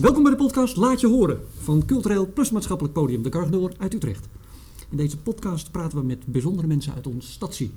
Welkom 0.00 0.22
bij 0.22 0.32
de 0.32 0.38
podcast 0.38 0.76
Laat 0.76 1.00
je 1.00 1.06
horen 1.06 1.40
van 1.62 1.84
cultureel 1.84 2.32
plus 2.32 2.50
maatschappelijk 2.50 2.94
podium 2.94 3.22
De 3.22 3.28
Kargenoor 3.28 3.72
uit 3.78 3.94
Utrecht. 3.94 4.28
In 4.90 4.96
deze 4.96 5.18
podcast 5.18 5.70
praten 5.70 5.98
we 5.98 6.04
met 6.04 6.26
bijzondere 6.26 6.66
mensen 6.66 6.94
uit 6.94 7.06
ons 7.06 7.32
stadsie. 7.32 7.72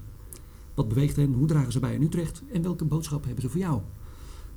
Wat 0.74 0.88
beweegt 0.88 1.16
hen, 1.16 1.34
hoe 1.34 1.48
dragen 1.48 1.72
ze 1.72 1.80
bij 1.80 1.94
in 1.94 2.02
Utrecht 2.02 2.42
en 2.54 2.62
welke 2.62 2.86
boodschap 2.86 3.24
hebben 3.24 3.42
ze 3.42 3.50
voor 3.50 3.60
jou? 3.60 3.80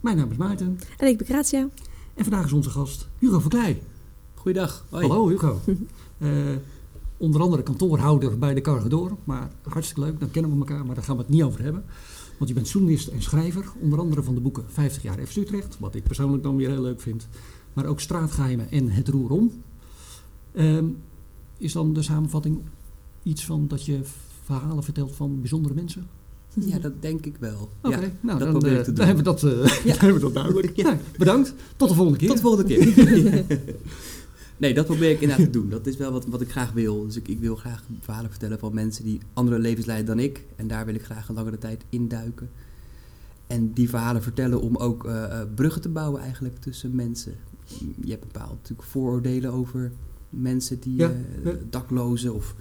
Mijn 0.00 0.16
naam 0.16 0.30
is 0.30 0.36
Maarten 0.36 0.78
En 0.96 1.08
ik 1.08 1.16
ben 1.18 1.26
Gratia. 1.26 1.68
en 2.14 2.24
vandaag 2.24 2.44
is 2.44 2.52
onze 2.52 2.70
gast 2.70 3.08
Hugo 3.18 3.38
Verkleij. 3.40 3.82
Goeiedag. 4.34 4.84
Hoi. 4.90 5.06
Hallo 5.06 5.28
Hugo. 5.28 5.60
Eh, 6.18 6.30
onder 7.16 7.40
andere 7.40 7.62
kantoorhouder 7.62 8.38
bij 8.38 8.54
De 8.54 8.60
Kargenoor, 8.60 9.16
maar 9.24 9.50
hartstikke 9.62 10.00
leuk, 10.02 10.20
dan 10.20 10.30
kennen 10.30 10.50
we 10.52 10.58
elkaar, 10.58 10.86
maar 10.86 10.94
daar 10.94 11.04
gaan 11.04 11.16
we 11.16 11.22
het 11.22 11.30
niet 11.30 11.42
over 11.42 11.62
hebben. 11.62 11.84
Want 12.38 12.48
je 12.48 12.54
bent 12.54 12.70
journalist 12.70 13.08
en 13.08 13.22
schrijver, 13.22 13.72
onder 13.80 13.98
andere 13.98 14.22
van 14.22 14.34
de 14.34 14.40
boeken 14.40 14.64
50 14.68 15.02
jaar 15.02 15.26
FC 15.26 15.36
Utrecht, 15.36 15.76
wat 15.78 15.94
ik 15.94 16.02
persoonlijk 16.02 16.42
dan 16.42 16.56
weer 16.56 16.68
heel 16.68 16.82
leuk 16.82 17.00
vind. 17.00 17.28
Maar 17.72 17.86
ook 17.86 18.00
Straatgeheimen 18.00 18.70
en 18.70 18.90
Het 18.90 19.08
Roer 19.08 19.30
Om. 19.30 19.52
Ehm, 20.52 20.86
is 21.58 21.72
dan 21.72 21.92
de 21.92 22.02
samenvatting 22.02 22.58
iets 23.22 23.44
van 23.44 23.68
dat 23.68 23.84
je 23.84 24.00
verhalen 24.44 24.84
vertelt 24.84 25.14
van 25.14 25.40
bijzondere 25.40 25.74
mensen? 25.74 26.06
Ja, 26.54 26.78
dat 26.78 27.02
denk 27.02 27.26
ik 27.26 27.36
wel. 27.38 27.68
Oké, 27.82 27.96
ja, 27.96 28.10
nou 28.20 28.38
dat 28.38 28.60
dan, 28.60 28.70
eh, 28.70 28.84
dan 28.84 29.06
hebben 29.06 29.16
we 29.16 29.22
dat, 29.22 29.42
eh, 29.42 29.50
dan 29.84 29.98
hebben 29.98 30.14
we 30.14 30.20
dat 30.20 30.34
duidelijk. 30.34 30.76
Ja, 30.76 30.98
bedankt, 31.18 31.54
tot 31.76 31.88
de 31.88 31.94
volgende 31.94 32.18
keer. 32.18 32.28
Tot 32.28 32.36
de 32.36 32.42
volgende 32.42 32.74
keer. 32.74 33.44
nee, 34.64 34.74
dat 34.74 34.86
probeer 34.86 35.10
ik 35.10 35.20
inderdaad 35.20 35.46
te 35.46 35.52
doen. 35.52 35.68
Dat 35.68 35.86
is 35.86 35.96
wel 35.96 36.12
wat, 36.12 36.26
wat 36.26 36.40
ik 36.40 36.50
graag 36.50 36.72
wil. 36.72 37.06
Dus 37.06 37.16
ik, 37.16 37.28
ik 37.28 37.38
wil 37.38 37.56
graag 37.56 37.82
verhalen 38.00 38.30
vertellen 38.30 38.58
van 38.58 38.74
mensen 38.74 39.04
die 39.04 39.20
andere 39.32 39.58
levens 39.58 39.86
leiden 39.86 40.06
dan 40.06 40.24
ik. 40.24 40.44
En 40.56 40.66
daar 40.66 40.86
wil 40.86 40.94
ik 40.94 41.04
graag 41.04 41.28
een 41.28 41.34
langere 41.34 41.58
tijd 41.58 41.84
induiken. 41.88 42.50
En 43.46 43.72
die 43.72 43.88
verhalen 43.88 44.22
vertellen 44.22 44.60
om 44.60 44.76
ook 44.76 45.04
eh, 45.06 45.40
eh, 45.40 45.48
bruggen 45.54 45.82
te 45.82 45.88
bouwen 45.88 46.20
eigenlijk 46.20 46.58
tussen 46.58 46.94
mensen. 46.94 47.34
Je 48.00 48.10
hebt 48.10 48.32
bepaald 48.32 48.52
natuurlijk 48.52 48.88
vooroordelen 48.88 49.52
over 49.52 49.92
mensen 50.30 50.80
die 50.80 50.96
Ja, 50.96 51.12
eh, 51.44 51.52
daklozen 51.70 52.34
of 52.34 52.54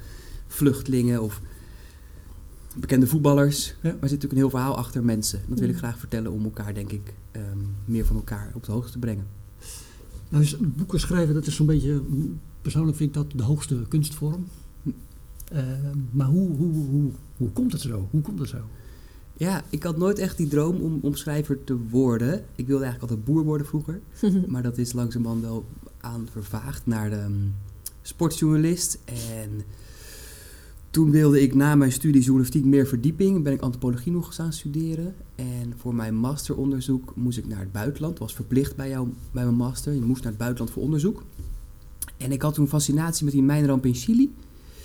vluchtelingen 0.47 1.22
of 1.22 1.42
bekende 2.75 3.08
voetballers. 3.08 3.67
Ja. 3.67 3.73
Maar 3.81 3.92
er 3.92 3.92
zit 3.92 4.02
natuurlijk 4.02 4.31
een 4.31 4.38
heel 4.38 4.49
verhaal 4.49 4.77
achter 4.77 5.03
mensen. 5.03 5.42
Dat 5.47 5.59
wil 5.59 5.67
ik 5.67 5.73
Mm. 5.73 5.80
graag 5.80 5.99
vertellen 5.99 6.31
om 6.31 6.44
elkaar, 6.44 6.73
denk 6.73 6.92
ik, 6.92 7.14
ehm, 7.31 7.58
meer 7.86 8.05
van 8.05 8.16
elkaar 8.16 8.52
op 8.53 8.64
de 8.64 8.72
hoogte 8.72 8.92
te 8.92 8.99
brengen. 8.99 9.27
Nou, 10.34 10.45
dus 10.45 10.58
boeken 10.76 11.00
schrijven, 11.00 11.34
dat 11.34 11.48
is 11.48 11.56
zo'n 11.56 11.66
beetje, 11.66 12.02
mm, 12.08 12.39
persoonlijk 12.62 12.98
vind 12.98 13.09
ik 13.09 13.16
dat 13.16 13.31
de 13.36 13.44
hoogste 13.44 13.86
kunstvorm. 13.88 14.48
Eh, 15.52 15.64
maar 16.12 16.28
hoe, 16.28 16.56
hoe, 16.56 16.73
hoe, 16.73 17.12
hoe 17.38 17.50
komt 17.50 17.72
het 17.72 17.81
zo? 17.81 18.08
Hoe 18.12 18.22
komt 18.22 18.39
het 18.39 18.50
zo? 18.50 18.58
Ja, 19.38 19.64
ik 19.70 19.84
had 19.84 19.98
nooit 19.98 20.20
echt 20.20 20.38
die 20.38 20.48
droom 20.48 20.76
om, 20.76 21.00
om 21.02 21.16
schrijver 21.16 21.64
te 21.64 21.78
worden. 21.89 22.45
Ik 22.56 22.67
wilde 22.67 22.84
eigenlijk 22.84 23.02
altijd 23.02 23.23
boer 23.23 23.44
worden 23.44 23.67
vroeger. 23.67 24.02
Maar 24.52 24.64
dat 24.64 24.78
is 24.78 24.94
langzamerhand 24.94 25.42
wel 25.42 25.66
aan 26.00 26.28
vervaagd 26.31 26.86
naar 26.86 27.09
de 27.09 27.16
ehm, 27.16 27.48
sportjournalist. 28.02 29.00
En 29.06 29.50
toen 30.94 31.11
wilde 31.11 31.41
ik 31.41 31.55
na 31.55 31.75
mijn 31.75 31.91
studie 31.91 32.22
journalistiek 32.22 32.66
meer 32.66 32.88
verdieping. 32.88 33.44
Ben 33.44 33.53
ik 33.53 33.61
antropologie 33.61 34.11
nog 34.11 34.36
gaan 34.36 34.53
studeren. 34.53 35.16
En 35.36 35.73
voor 35.77 35.95
mijn 35.95 36.16
masteronderzoek 36.16 37.13
moest 37.16 37.38
ik 37.38 37.47
naar 37.47 37.59
het 37.59 37.72
buitenland. 37.72 38.19
was 38.19 38.33
verplicht 38.36 38.75
bij, 38.75 38.89
jou, 38.89 39.08
bij 39.31 39.44
mijn 39.44 39.55
master. 39.55 39.94
Je 39.94 40.02
moest 40.02 40.21
naar 40.21 40.31
het 40.31 40.39
buitenland 40.39 40.71
voor 40.73 40.83
onderzoek. 40.83 41.23
En 42.17 42.31
ik 42.31 42.41
had 42.41 42.53
toen 42.53 42.67
fascinatie 42.67 43.23
met 43.23 43.33
die 43.33 43.44
mijnramp 43.44 43.86
in 43.86 43.94
Chili. 43.94 44.33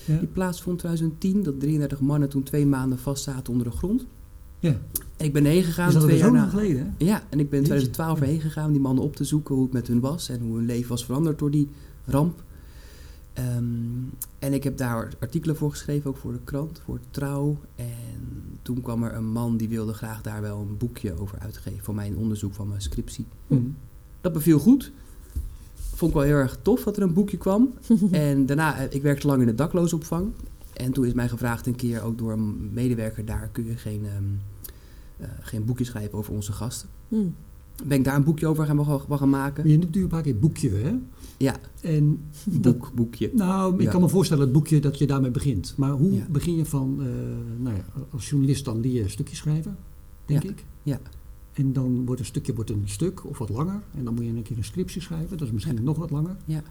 Ja. 0.05 0.19
Die 0.19 0.29
plaatsvond 0.29 0.83
in 0.85 0.89
2010. 0.89 1.43
Dat 1.43 1.61
33 1.61 2.01
mannen 2.01 2.29
toen 2.29 2.43
twee 2.43 2.67
maanden 2.67 2.99
vastzaten 2.99 3.53
onder 3.53 3.71
de 3.71 3.77
grond. 3.77 4.07
Ja. 4.59 4.77
En 5.17 5.25
ik 5.27 5.33
ben 5.33 5.45
erheen 5.45 5.63
gegaan 5.63 5.93
dat 5.93 6.03
twee 6.03 6.19
jaar 6.19 6.33
na. 6.33 6.49
geleden? 6.49 6.95
Hè? 6.99 7.05
Ja, 7.05 7.23
en 7.29 7.41
ik 7.41 7.51
ben 7.51 7.59
in 7.63 7.67
Jeetje. 7.67 7.91
2012 7.91 8.19
Ja. 8.19 8.25
erheen 8.25 8.41
gegaan 8.41 8.67
om 8.67 8.73
die 8.73 8.81
mannen 8.81 9.05
op 9.05 9.17
te 9.17 9.25
zoeken 9.25 9.55
hoe 9.55 9.65
het 9.65 9.73
met 9.73 9.87
hun 9.89 10.01
was 10.01 10.29
en 10.29 10.41
hoe 10.41 10.57
hun 10.57 10.67
leven 10.67 10.89
was 10.89 11.05
veranderd 11.05 11.39
door 11.39 11.51
die 11.51 11.69
ramp. 12.05 12.43
Ehm, 13.39 13.65
en 14.39 14.53
ik 14.53 14.65
heb 14.65 14.77
daar 14.77 15.13
artikelen 15.21 15.57
voor 15.57 15.71
geschreven, 15.71 16.11
ook 16.11 16.17
voor 16.17 16.33
de 16.33 16.41
krant, 16.45 16.81
voor 16.85 17.01
Trouw. 17.11 17.59
En 17.75 18.59
toen 18.63 18.83
kwam 18.83 19.03
er 19.03 19.15
een 19.15 19.33
man 19.33 19.57
die 19.57 19.69
wilde 19.69 19.93
graag 19.93 20.23
daar 20.23 20.41
wel 20.41 20.61
een 20.61 20.77
boekje 20.77 21.19
over 21.19 21.39
uitgeven 21.39 21.85
voor 21.85 21.95
mijn 21.95 22.17
onderzoek 22.17 22.55
van 22.55 22.69
mijn 22.69 22.81
scriptie. 22.81 23.27
Hm. 23.47 23.61
Dat 24.21 24.33
beviel 24.33 24.59
goed. 24.59 24.93
Vond 25.75 26.11
ik 26.11 26.17
wel 26.17 26.27
heel 26.27 26.37
erg 26.37 26.59
tof 26.63 26.83
dat 26.83 26.97
er 26.97 27.03
een 27.03 27.13
boekje 27.13 27.37
kwam. 27.37 27.75
En 28.11 28.47
daarna, 28.47 28.79
eh, 28.79 28.87
ik 28.95 29.03
werkte 29.03 29.27
lang 29.27 29.41
in 29.41 29.47
de 29.47 29.55
daklozenopvang. 29.55 30.33
En 30.73 30.93
toen 30.93 31.07
is 31.07 31.13
mij 31.13 31.29
gevraagd 31.29 31.67
een 31.67 31.77
keer 31.77 32.03
ook 32.03 32.19
door 32.19 32.33
een 32.33 32.73
medewerker 32.73 33.25
daar, 33.25 33.49
kun 33.53 33.65
je 33.65 33.77
geen, 33.77 34.07
ehm, 34.07 34.25
eh, 35.17 35.29
geen 35.41 35.65
boekje 35.65 35.85
schrijven 35.85 36.19
over 36.19 36.33
onze 36.33 36.53
gasten. 36.53 36.89
Hmm. 37.09 37.35
Ben 37.87 37.99
ik 37.99 38.05
daar 38.05 38.17
een 38.17 38.25
boekje 38.25 38.47
over 38.47 38.67
gaan, 38.67 38.85
gaan, 38.85 39.19
gaan 39.19 39.31
maken? 39.31 39.69
Je 39.69 39.79
noemt 39.79 39.95
nu 39.95 40.03
een 40.03 40.09
paar 40.09 40.23
keer 40.23 40.39
boekje, 40.39 40.71
hè? 40.71 40.95
Ja, 41.37 41.57
En 41.81 42.21
dat, 42.45 42.63
boek, 42.79 42.93
boekje. 42.95 43.31
nou, 43.35 43.75
ik 43.75 43.81
Ja. 43.83 43.91
kan 43.91 44.01
me 44.01 44.09
voorstellen 44.09 44.43
het 44.45 44.53
boekje 44.53 44.81
dat 44.81 44.99
je 44.99 45.07
daarmee 45.07 45.31
begint. 45.31 45.75
Maar 45.77 45.91
hoe 45.91 46.13
Ja. 46.15 46.27
begin 46.31 46.57
je 46.57 46.65
van, 46.65 46.97
eh, 47.01 47.07
nou 47.63 47.77
ja, 47.77 47.85
als 48.11 48.29
journalist 48.29 48.65
dan 48.65 48.81
die 48.81 48.93
je 48.93 49.09
stukje 49.09 49.37
schrijven, 49.37 49.77
denk 50.25 50.43
Ja. 50.43 50.49
ik. 50.49 50.65
Ja. 50.83 51.01
En 51.53 51.73
dan 51.73 52.05
wordt 52.07 52.21
een 52.21 52.27
stukje 52.27 52.55
wordt 52.55 52.71
een 52.71 52.83
stuk 52.85 53.25
of 53.27 53.39
wat 53.39 53.49
langer. 53.49 53.81
En 53.99 54.05
dan 54.05 54.15
moet 54.15 54.25
je 54.25 54.31
een 54.31 54.43
keer 54.43 54.57
een 54.57 54.65
scriptie 54.65 55.03
schrijven. 55.03 55.37
Dat 55.37 55.47
is 55.47 55.53
misschien 55.53 55.85
nog 55.85 55.97
wat 55.97 56.11
langer. 56.11 56.37
Ja. 56.45 56.63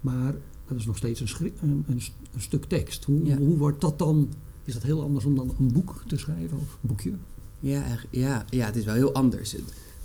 Maar 0.00 0.34
dat 0.68 0.78
is 0.78 0.86
nog 0.86 0.96
steeds 0.96 1.20
een, 1.20 1.52
een, 1.62 1.84
een, 1.88 2.00
st- 2.00 2.12
een 2.34 2.40
stuk 2.40 2.64
tekst. 2.64 3.04
Hoe, 3.04 3.34
hoe 3.36 3.56
wordt 3.56 3.80
dat 3.80 3.98
dan? 3.98 4.28
Is 4.64 4.72
dat 4.72 4.82
heel 4.82 5.02
anders 5.02 5.24
om 5.24 5.34
dan 5.36 5.52
een 5.58 5.72
boek 5.72 6.02
te 6.06 6.16
schrijven 6.16 6.56
of 6.58 6.62
een 6.82 6.88
boekje? 6.88 7.12
Ja, 7.60 7.84
ja, 8.10 8.44
ja, 8.50 8.66
het 8.66 8.76
is 8.76 8.84
wel 8.84 8.94
heel 8.94 9.12
anders. 9.14 9.52
Het, 9.52 9.62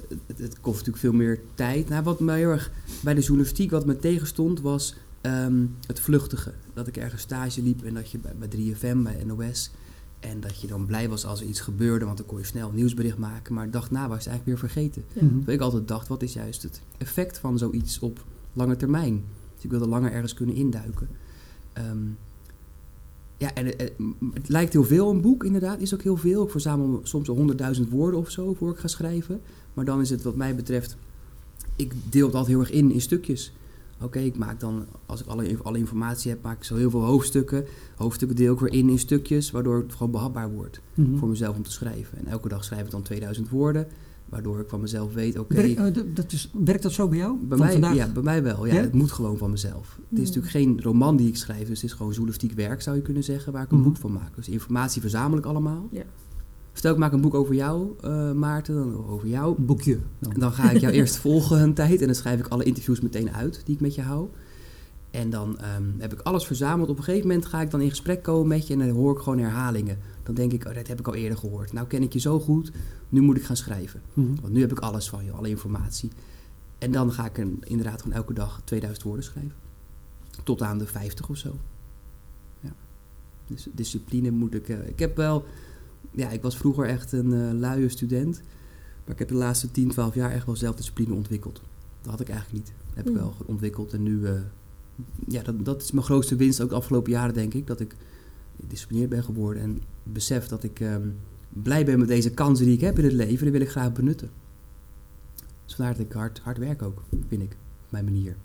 het, 0.07 0.38
het 0.38 0.59
kost 0.59 0.78
natuurlijk 0.78 0.97
veel 0.97 1.13
meer 1.13 1.40
tijd. 1.56 1.90
Nou, 1.90 2.03
wat 2.03 2.19
mij 2.19 2.38
heel 2.38 2.50
erg 2.50 2.72
bij 3.01 3.13
de 3.13 3.22
journalistiek 3.22 3.72
wat 3.72 3.85
me 3.85 4.00
tegenstond 4.00 4.62
was 4.62 4.95
ehm, 5.22 5.66
het 5.88 6.00
vluchtige. 6.00 6.53
Dat 6.73 6.88
ik 6.88 6.97
ergens 6.97 7.22
stage 7.22 7.62
liep 7.62 7.84
en 7.84 7.94
dat 7.94 8.12
je 8.12 8.18
bij, 8.18 8.34
bij 8.40 8.47
3FM, 8.47 8.97
bij 8.97 9.23
NOS... 9.25 9.72
en 10.19 10.40
dat 10.40 10.62
je 10.62 10.68
dan 10.68 10.85
blij 10.85 11.09
was 11.09 11.25
als 11.25 11.41
er 11.41 11.47
iets 11.47 11.62
gebeurde... 11.62 12.06
want 12.06 12.18
dan 12.18 12.28
kon 12.28 12.38
je 12.38 12.45
snel 12.45 12.69
een 12.69 12.75
nieuwsbericht 12.75 13.18
maken. 13.18 13.53
Maar 13.53 13.66
de 13.66 13.72
dag 13.72 13.91
na 13.91 14.07
was 14.07 14.18
het 14.18 14.28
eigenlijk 14.28 14.45
weer 14.59 14.69
vergeten. 14.69 15.03
Ja. 15.13 15.19
Terwijl 15.19 15.57
ik 15.57 15.63
altijd 15.63 15.88
dacht, 15.88 16.07
wat 16.07 16.22
is 16.22 16.34
juist 16.34 16.63
het 16.63 16.81
effect 16.97 17.38
van 17.38 17.57
zoiets 17.57 18.00
op 18.00 18.25
lange 18.53 18.75
termijn? 18.75 19.24
Dus 19.56 19.63
ik 19.63 19.69
wilde 19.69 19.88
langer 19.88 20.12
ergens 20.12 20.34
kunnen 20.34 20.56
induiken. 20.56 21.07
Ehm, 21.74 21.97
ja, 23.37 23.53
en 23.53 23.65
het, 23.65 23.81
het- 23.81 23.93
het 24.33 24.49
lijkt 24.49 24.73
heel 24.73 24.83
veel 24.83 25.09
een 25.09 25.21
boek, 25.21 25.43
inderdaad. 25.43 25.81
Is 25.81 25.93
ook 25.93 26.01
heel 26.01 26.17
veel. 26.17 26.43
Ik 26.43 26.49
verzamel 26.51 26.99
soms 27.03 27.29
al 27.29 27.35
honderdduizend 27.35 27.89
woorden 27.89 28.19
of 28.19 28.29
zo 28.29 28.53
voor 28.53 28.71
ik 28.71 28.77
ga 28.77 28.87
schrijven. 28.87 29.41
Maar 29.73 29.85
dan 29.85 30.01
is 30.01 30.09
het 30.09 30.23
wat 30.23 30.35
mij 30.35 30.55
betreft... 30.55 30.97
Ik 31.75 31.93
deel 32.09 32.25
het 32.25 32.35
altijd 32.35 32.51
heel 32.55 32.59
erg 32.65 32.71
in, 32.71 32.91
in 32.91 33.01
stukjes. 33.01 33.53
Oké, 34.01 34.19
ik 34.19 34.37
maak 34.37 34.59
dan, 34.59 34.85
als 35.05 35.21
ik 35.21 35.27
alle, 35.27 35.57
alle 35.63 35.77
informatie 35.77 36.31
heb, 36.31 36.41
maak 36.43 36.57
ik 36.57 36.63
zo 36.63 36.75
heel 36.75 36.89
veel 36.89 37.03
hoofdstukken. 37.03 37.65
Hoofdstukken 37.95 38.37
deel 38.37 38.53
ik 38.53 38.59
weer 38.59 38.73
in 38.73 38.89
in 38.89 38.99
stukjes, 38.99 39.51
waardoor 39.51 39.77
het 39.77 39.91
gewoon 39.93 40.11
behapbaar 40.11 40.51
wordt 40.51 40.81
Mhm. 40.93 41.17
voor 41.17 41.27
mezelf 41.29 41.55
om 41.55 41.63
te 41.63 41.71
schrijven. 41.71 42.17
En 42.17 42.27
elke 42.27 42.47
dag 42.49 42.63
schrijf 42.63 42.85
ik 42.85 42.91
dan 42.91 43.01
2000 43.01 43.49
woorden, 43.49 43.87
waardoor 44.29 44.59
ik 44.59 44.69
van 44.69 44.81
mezelf 44.81 45.13
weet, 45.13 45.39
oké, 45.39 45.55
Werk- 45.55 45.77
eh, 45.77 45.93
dat- 45.93 46.15
dat 46.15 46.31
is, 46.31 46.51
werkt 46.63 46.83
dat 46.83 46.91
zo 46.91 47.07
bij 47.07 47.17
jou? 47.17 47.38
bij 47.41 47.57
mij, 47.57 47.71
vandaag? 47.71 47.95
ja, 47.95 48.07
bij 48.07 48.23
mij 48.23 48.43
wel. 48.43 48.65
Ja, 48.65 48.73
Ja? 48.73 48.81
Het 48.81 48.93
moet 48.93 49.11
gewoon 49.11 49.38
van 49.38 49.51
mezelf. 49.51 49.85
Het 49.95 49.97
is 49.99 50.07
Hmm. 50.09 50.17
natuurlijk 50.19 50.49
geen 50.53 50.81
roman 50.81 51.15
die 51.15 51.27
ik 51.27 51.35
schrijf, 51.38 51.67
dus 51.67 51.81
het 51.81 51.89
is 51.89 51.95
gewoon 51.95 52.11
journalistiek 52.11 52.51
werk, 52.53 52.81
zou 52.81 52.95
je 52.95 53.01
kunnen 53.01 53.23
zeggen, 53.23 53.53
waar 53.53 53.63
ik 53.63 53.71
een 53.71 53.77
Mhm. 53.77 53.88
boek 53.88 53.97
van 53.97 54.11
maak. 54.13 54.35
Dus 54.35 54.49
informatie 54.49 55.01
verzamel 55.01 55.38
ik 55.38 55.45
allemaal. 55.45 55.88
Ja. 55.91 56.03
Stel, 56.73 56.91
ik 56.93 56.97
maak 56.97 57.11
een 57.13 57.21
boek 57.21 57.33
over 57.33 57.55
jou, 57.55 57.88
eh, 58.01 58.31
Maarten, 58.31 58.75
dan 58.75 59.07
over 59.07 59.27
jou. 59.27 59.55
Een 59.57 59.65
boekje. 59.65 59.97
dan. 60.19 60.33
Dan 60.38 60.51
ga 60.51 60.71
ik 60.71 60.79
jou 60.81 60.94
eerst 60.94 61.17
volgen 61.27 61.61
een 61.61 61.73
tijd 61.73 61.99
en 61.99 62.05
dan 62.05 62.15
schrijf 62.15 62.39
ik 62.39 62.47
alle 62.47 62.63
interviews 62.63 63.01
meteen 63.01 63.31
uit 63.31 63.61
die 63.65 63.75
ik 63.75 63.81
met 63.81 63.95
je 63.95 64.01
hou. 64.01 64.27
En 65.11 65.29
dan 65.29 65.57
ehm, 65.59 65.83
heb 65.97 66.13
ik 66.13 66.19
alles 66.21 66.45
verzameld. 66.45 66.89
Op 66.89 66.97
een 66.97 67.03
gegeven 67.03 67.27
moment 67.27 67.45
ga 67.45 67.62
ik 67.62 67.71
dan 67.71 67.81
in 67.81 67.89
gesprek 67.89 68.24
komen 68.24 68.47
met 68.47 68.68
je 68.68 68.74
en 68.74 68.79
dan 68.79 68.89
hoor 68.89 69.12
ik 69.13 69.19
gewoon 69.19 69.39
herhalingen. 69.39 69.97
Dan 70.27 70.35
denk 70.35 70.53
ik, 70.53 70.65
oh, 70.68 70.74
dat 70.75 70.88
heb 70.88 71.00
ik 71.00 71.07
al 71.07 71.15
eerder 71.15 71.38
gehoord. 71.38 71.74
Nou 71.74 71.88
ken 71.88 72.03
ik 72.03 72.13
je 72.13 72.19
zo 72.19 72.39
goed, 72.39 72.71
nu 73.09 73.21
moet 73.21 73.38
ik 73.38 73.44
gaan 73.44 73.57
schrijven. 73.57 74.01
Mhm. 74.13 74.35
Want 74.41 74.53
nu 74.53 74.62
heb 74.62 74.71
ik 74.71 74.79
alles 74.79 75.09
van 75.09 75.25
je, 75.25 75.31
alle 75.31 75.50
informatie. 75.50 76.12
En 76.77 76.91
dan 76.91 77.12
ga 77.12 77.25
ik 77.25 77.38
een, 77.38 77.57
inderdaad 77.63 78.01
gewoon 78.01 78.18
elke 78.18 78.33
dag 78.33 78.62
2000 78.63 79.06
woorden 79.06 79.24
schrijven. 79.25 79.53
Tot 80.44 80.62
aan 80.62 80.77
de 80.77 80.85
50 80.88 81.29
of 81.29 81.38
zo. 81.38 81.56
Ja. 82.59 82.74
Dus 83.47 83.68
discipline 83.71 84.31
moet 84.31 84.53
ik... 84.53 84.69
eh, 84.69 84.88
ik 84.88 85.00
heb 85.00 85.15
wel... 85.15 85.45
Ja, 86.12 86.29
ik 86.29 86.41
was 86.41 86.57
vroeger 86.57 86.85
echt 86.85 87.12
een 87.12 87.33
eh 87.33 87.53
luie 87.53 87.89
student. 87.89 88.41
Maar 89.03 89.13
ik 89.13 89.19
heb 89.19 89.27
de 89.27 89.33
laatste 89.33 89.71
10, 89.71 89.89
12 89.89 90.15
jaar 90.15 90.31
echt 90.31 90.45
wel 90.45 90.56
zelfdiscipline 90.56 91.13
ontwikkeld. 91.13 91.62
Dat 92.01 92.12
had 92.12 92.19
ik 92.19 92.29
eigenlijk 92.29 92.63
niet. 92.65 92.74
Dat 92.88 92.95
heb 92.95 93.06
ik 93.06 93.12
Hmm. 93.12 93.21
wel 93.21 93.33
ontwikkeld. 93.45 93.94
En 93.94 94.03
nu... 94.03 94.25
eh, 94.25 94.33
ja, 95.27 95.41
dat, 95.41 95.65
dat 95.65 95.81
is 95.81 95.91
mijn 95.91 96.06
grootste 96.06 96.35
winst 96.35 96.62
ook 96.62 96.69
de 96.69 96.75
afgelopen 96.75 97.12
jaren, 97.12 97.33
denk 97.33 97.53
ik. 97.53 97.68
Dat 97.68 97.79
ik 97.79 97.95
gedisciplineerd 98.59 99.09
ben 99.09 99.24
geworden. 99.24 99.62
En 99.63 99.81
besef 100.04 100.48
dat 100.48 100.63
ik 100.63 100.80
ehm, 100.80 101.07
blij 101.50 101.86
ben 101.86 102.00
met 102.00 102.07
deze 102.07 102.31
kansen 102.31 102.65
die 102.65 102.74
ik 102.75 102.81
heb 102.81 102.98
in 102.98 103.04
het 103.04 103.13
leven. 103.13 103.44
Die 103.44 103.51
wil 103.51 103.62
ik 103.62 103.69
graag 103.69 103.92
benutten. 103.94 104.30
Dus 105.65 105.75
vandaar 105.75 105.94
dat 105.98 106.06
ik 106.06 106.12
hard, 106.12 106.39
hard 106.39 106.57
werk 106.57 106.81
ook, 106.81 107.04
vind 107.27 107.42
ik. 107.42 107.51
Op 107.86 107.92
mijn 107.92 108.06
manier. 108.06 108.36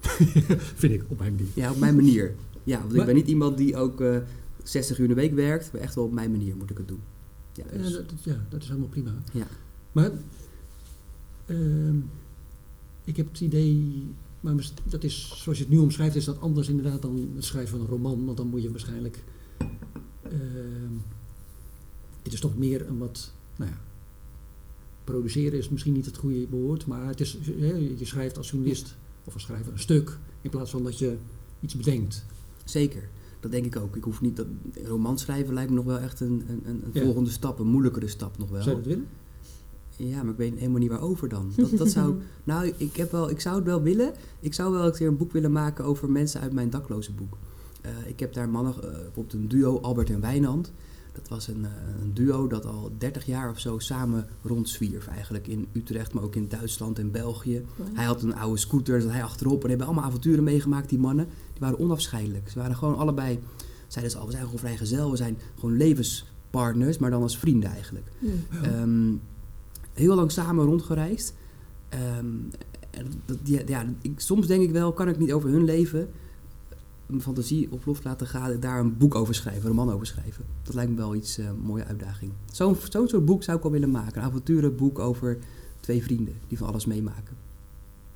Vind 0.80 0.92
ik, 0.92 1.04
op 1.08 1.18
mijn 1.18 1.34
manier. 1.34 1.48
Ja, 1.54 1.70
op 1.70 1.78
mijn 1.78 1.96
manier. 1.96 2.34
Ja, 2.64 2.78
want 2.78 2.90
Maar- 2.90 3.00
ik 3.00 3.06
ben 3.06 3.14
niet 3.14 3.26
iemand 3.28 3.56
die 3.56 3.76
ook 3.76 4.00
eh 4.00 4.16
60 4.62 4.96
uur 4.98 5.02
in 5.02 5.08
de 5.14 5.20
week 5.20 5.34
werkt. 5.34 5.72
Maar 5.72 5.80
echt 5.80 5.94
wel 5.94 6.04
op 6.04 6.12
mijn 6.12 6.30
manier 6.30 6.56
moet 6.56 6.70
ik 6.70 6.76
het 6.78 6.88
doen. 6.88 7.00
Ja, 7.52 7.64
Ja, 7.72 7.78
dus, 7.78 7.92
dat, 7.92 8.08
dat- 8.10 8.24
ja, 8.24 8.46
dat 8.48 8.62
is 8.62 8.68
helemaal 8.68 8.88
prima. 8.88 9.14
Ja. 9.32 9.46
Maar 9.92 10.10
ehm, 11.46 11.96
ik 13.04 13.16
heb 13.16 13.28
het 13.28 13.40
idee, 13.40 14.06
maar 14.40 14.54
dat 14.84 15.04
is, 15.04 15.32
zoals 15.42 15.58
je 15.58 15.64
het 15.64 15.72
nu 15.72 15.78
omschrijft, 15.78 16.16
is 16.16 16.24
dat 16.24 16.40
anders 16.40 16.68
inderdaad 16.68 17.02
dan 17.02 17.30
het 17.34 17.44
schrijven 17.44 17.70
van 17.70 17.80
een 17.80 17.86
roman. 17.86 18.24
Want 18.24 18.36
dan 18.36 18.46
moet 18.46 18.62
je 18.62 18.70
waarschijnlijk, 18.70 19.24
ehm, 20.22 20.92
dit 22.22 22.32
is 22.32 22.40
toch 22.40 22.56
meer 22.56 22.88
een 22.88 22.98
wat, 22.98 23.32
nou 23.56 23.70
ja, 23.70 23.76
produceren 25.04 25.58
is 25.58 25.68
misschien 25.68 25.92
niet 25.92 26.06
het 26.06 26.16
goede 26.16 26.46
woord, 26.50 26.86
maar 26.86 27.06
het 27.06 27.20
is, 27.20 27.38
hè, 27.58 27.74
je 27.74 28.04
schrijft 28.04 28.36
als 28.36 28.50
journalist 28.50 28.96
of 29.24 29.34
als 29.34 29.42
schrijver 29.42 29.72
een 29.72 29.78
stuk, 29.78 30.18
in 30.40 30.50
plaats 30.50 30.70
van 30.70 30.82
dat 30.82 30.98
je 30.98 31.16
iets 31.60 31.76
bedenkt. 31.76 32.24
Zeker, 32.64 33.08
dat 33.40 33.50
denk 33.50 33.64
ik 33.64 33.76
ook. 33.76 33.96
Ik 33.96 34.04
hoef 34.04 34.20
niet 34.20 34.36
dat 34.36 34.46
roman 34.84 35.18
schrijven 35.18 35.54
lijkt 35.54 35.70
me 35.70 35.76
nog 35.76 35.84
wel 35.84 35.98
echt 35.98 36.20
een, 36.20 36.44
een, 36.48 36.62
een 36.64 36.82
Ja. 36.92 37.02
volgende 37.02 37.30
stap, 37.30 37.58
een 37.58 37.66
moeilijkere 37.66 38.08
stap 38.08 38.38
nog 38.38 38.50
wel. 38.50 38.62
Zou 38.62 38.76
je 38.76 38.82
dat 38.82 38.90
willen? 38.92 39.06
Ja, 39.96 40.22
maar 40.22 40.32
ik 40.32 40.38
weet 40.38 40.54
helemaal 40.54 40.78
niet 40.80 40.88
waarover 40.88 41.28
dan. 41.28 41.52
Dat, 41.56 41.70
dat 41.76 41.90
zou, 41.90 42.14
nou, 42.44 42.72
ik, 42.76 42.96
heb 42.96 43.10
wel, 43.12 43.30
ik 43.30 43.40
zou 43.40 43.56
het 43.56 43.64
wel 43.64 43.82
willen. 43.82 44.12
Ik 44.40 44.54
zou 44.54 44.72
wel 44.72 44.84
een 44.86 44.92
keer 44.92 45.08
een 45.08 45.16
boek 45.16 45.32
willen 45.32 45.52
maken 45.52 45.84
over 45.84 46.10
mensen 46.10 46.40
uit 46.40 46.52
mijn 46.52 46.70
dakloze 46.70 47.12
boek. 47.12 47.36
Eh, 47.80 47.90
ik 48.06 48.20
heb 48.20 48.32
daar 48.32 48.48
mannen, 48.48 48.74
eh, 48.74 48.80
bijvoorbeeld 48.80 49.32
een 49.32 49.48
duo, 49.48 49.80
Albert 49.80 50.10
en 50.10 50.20
Wijnand. 50.20 50.72
Dat 51.12 51.28
was 51.28 51.48
een, 51.48 51.64
eh, 51.64 51.70
een 52.02 52.14
duo 52.14 52.46
dat 52.46 52.66
al 52.66 52.92
30 52.98 53.26
jaar 53.26 53.50
of 53.50 53.58
zo 53.58 53.78
samen 53.78 54.26
rondzwierf. 54.42 55.06
Eigenlijk 55.06 55.46
in 55.46 55.66
Utrecht, 55.72 56.12
maar 56.12 56.22
ook 56.22 56.34
in 56.34 56.48
Duitsland 56.48 56.98
en 56.98 57.10
België. 57.10 57.64
Hij 57.92 58.04
had 58.04 58.22
een 58.22 58.34
oude 58.34 58.58
scooter, 58.58 59.00
zat 59.00 59.10
hij 59.10 59.22
achterop. 59.22 59.62
En 59.62 59.68
hebben 59.68 59.86
allemaal 59.86 60.04
avonturen 60.04 60.44
meegemaakt, 60.44 60.88
die 60.88 60.98
mannen. 60.98 61.26
Die 61.26 61.60
waren 61.60 61.78
onafscheidelijk. 61.78 62.50
Ze 62.50 62.58
waren 62.58 62.76
gewoon 62.76 62.96
allebei, 62.96 63.38
zeiden 63.86 64.12
ze 64.12 64.18
al, 64.18 64.26
we 64.26 64.32
zijn 64.32 64.44
gewoon 64.44 64.58
vrijgezel. 64.58 65.10
We 65.10 65.16
zijn 65.16 65.38
gewoon 65.54 65.76
levenspartners, 65.76 66.98
maar 66.98 67.10
dan 67.10 67.22
als 67.22 67.38
vrienden 67.38 67.70
eigenlijk. 67.70 68.06
Hm. 68.18 68.64
Ehm, 68.64 69.14
heel 69.92 70.14
lang 70.14 70.32
samen 70.32 70.64
rondgereisd. 70.64 71.34
Ehm, 71.88 72.26
en 72.90 73.06
dat, 73.24 73.36
ja, 73.44 73.60
ja, 73.66 73.84
ik, 74.02 74.20
soms 74.20 74.46
denk 74.46 74.62
ik 74.62 74.70
wel, 74.70 74.92
kan 74.92 75.08
ik 75.08 75.18
niet 75.18 75.32
over 75.32 75.50
hun 75.50 75.64
leven, 75.64 76.08
mijn 77.08 77.22
fantasie 77.22 77.72
op 77.72 77.84
lof 77.84 78.04
laten 78.04 78.26
gaan, 78.26 78.60
daar 78.60 78.80
een 78.80 78.96
boek 78.96 79.14
over 79.14 79.34
schrijven, 79.34 79.62
een 79.62 79.76
roman 79.76 79.94
over 79.94 80.06
schrijven. 80.06 80.44
Dat 80.62 80.74
lijkt 80.74 80.90
me 80.90 80.96
wel 80.96 81.14
iets, 81.14 81.38
eh 81.38 81.50
mooie 81.62 81.84
uitdaging. 81.84 82.32
Zo'n 82.52 82.76
soort 82.90 83.24
boek 83.24 83.42
zou 83.42 83.56
ik 83.56 83.62
wel 83.62 83.72
willen 83.72 83.90
maken. 83.90 84.22
Een 84.22 84.28
avonturenboek 84.28 84.98
over 84.98 85.38
twee 85.80 86.02
vrienden 86.02 86.34
die 86.48 86.58
van 86.58 86.68
alles 86.68 86.86
meemaken. 86.86 87.36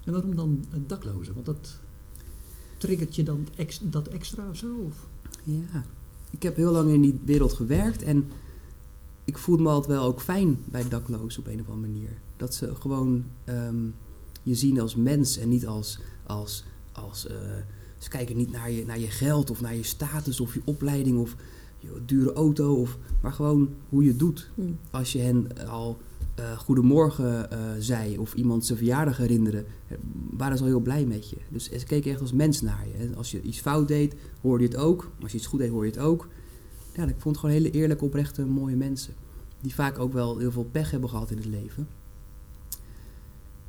En 0.04 0.12
waarom 0.12 0.36
dan 0.36 0.64
een 0.70 0.84
dakloze? 0.86 1.32
Want 1.32 1.46
dat 1.46 1.78
triggert 2.76 3.16
je 3.16 3.22
dan 3.22 3.48
ex, 3.56 3.80
dat 3.82 4.08
extra 4.08 4.48
of 4.48 4.56
zo? 4.56 4.74
Of? 4.86 5.06
Ja, 5.42 5.84
ik 6.30 6.42
heb 6.42 6.56
heel 6.56 6.72
lang 6.72 6.90
in 6.90 7.00
die 7.00 7.20
wereld 7.24 7.52
gewerkt 7.52 8.02
en 8.02 8.30
ik 9.24 9.38
voelde 9.38 9.62
me 9.62 9.68
altijd 9.68 9.98
wel 9.98 10.04
ook 10.04 10.20
fijn 10.20 10.58
bij 10.64 10.88
daklozen 10.88 11.40
op 11.40 11.46
een 11.46 11.60
of 11.60 11.68
andere 11.68 11.92
manier. 11.92 12.10
Dat 12.36 12.54
ze 12.54 12.74
gewoon 12.74 13.24
ehm, 13.44 13.86
je 14.42 14.54
zien 14.54 14.80
als 14.80 14.96
mens 14.96 15.36
en 15.36 15.48
niet 15.48 15.66
als, 15.66 15.98
als, 16.26 16.64
als 16.92 17.26
eh, 17.26 17.36
ze 18.02 18.08
kijken 18.08 18.36
niet 18.36 18.52
naar 18.52 18.70
je, 18.70 18.86
naar 18.86 18.98
je 18.98 19.10
geld 19.10 19.50
of 19.50 19.60
naar 19.60 19.74
je 19.74 19.82
status 19.82 20.40
of 20.40 20.54
je 20.54 20.60
opleiding 20.64 21.18
of 21.18 21.36
je 21.78 21.88
dure 22.06 22.32
auto, 22.32 22.74
of, 22.74 22.98
maar 23.20 23.32
gewoon 23.32 23.68
hoe 23.88 24.02
je 24.02 24.08
het 24.08 24.18
doet. 24.18 24.50
Hm. 24.54 24.62
Als 24.90 25.12
je 25.12 25.18
hen 25.18 25.66
al 25.68 25.98
eh, 26.34 26.58
goedemorgen 26.58 27.50
eh, 27.50 27.58
zei 27.78 28.18
of 28.18 28.34
iemand 28.34 28.66
zijn 28.66 28.78
verjaardag 28.78 29.16
herinnerde, 29.16 29.64
eh, 29.88 29.96
waren 30.30 30.56
ze 30.56 30.62
al 30.62 30.68
heel 30.68 30.80
blij 30.80 31.04
met 31.04 31.30
je. 31.30 31.36
Dus 31.48 31.70
ze 31.70 31.86
keken 31.86 32.10
echt 32.10 32.20
als 32.20 32.32
mens 32.32 32.60
naar 32.60 32.86
je. 32.86 33.04
En 33.04 33.16
als 33.16 33.30
je 33.30 33.42
iets 33.42 33.60
fout 33.60 33.88
deed, 33.88 34.14
hoorde 34.40 34.64
je 34.64 34.70
het 34.70 34.78
ook. 34.78 35.10
Als 35.22 35.32
je 35.32 35.38
iets 35.38 35.46
goed 35.46 35.58
deed, 35.58 35.70
hoorde 35.70 35.86
je 35.86 35.92
het 35.92 36.02
ook. 36.02 36.28
Ja, 36.94 37.02
ik 37.02 37.14
vond 37.18 37.24
het 37.24 37.38
gewoon 37.38 37.54
hele 37.54 37.70
eerlijke, 37.70 38.04
oprechte, 38.04 38.44
mooie 38.44 38.76
mensen. 38.76 39.14
Die 39.60 39.74
vaak 39.74 39.98
ook 39.98 40.12
wel 40.12 40.38
heel 40.38 40.52
veel 40.52 40.68
pech 40.72 40.90
hebben 40.90 41.08
gehad 41.08 41.30
in 41.30 41.36
het 41.36 41.46
leven. 41.46 41.88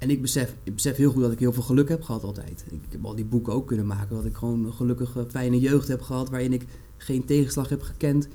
En 0.03 0.09
ik 0.09 0.21
besef, 0.21 0.55
ik 0.63 0.73
besef 0.73 0.95
heel 0.95 1.11
goed 1.11 1.21
dat 1.21 1.31
ik 1.31 1.39
heel 1.39 1.53
veel 1.53 1.63
geluk 1.63 1.89
heb 1.89 2.01
gehad 2.03 2.23
altijd. 2.23 2.65
Ik 2.69 2.79
heb 2.89 3.05
al 3.05 3.15
die 3.15 3.25
boeken 3.25 3.53
ook 3.53 3.67
kunnen 3.67 3.85
maken. 3.85 4.15
Dat 4.15 4.25
ik 4.25 4.35
gewoon 4.35 4.65
een 4.65 4.73
gelukkige, 4.73 5.25
fijne 5.29 5.59
jeugd 5.59 5.87
heb 5.87 6.01
gehad. 6.01 6.29
Waarin 6.29 6.53
ik 6.53 6.65
geen 6.97 7.25
tegenslag 7.25 7.69
heb 7.69 7.81
gekend. 7.81 8.27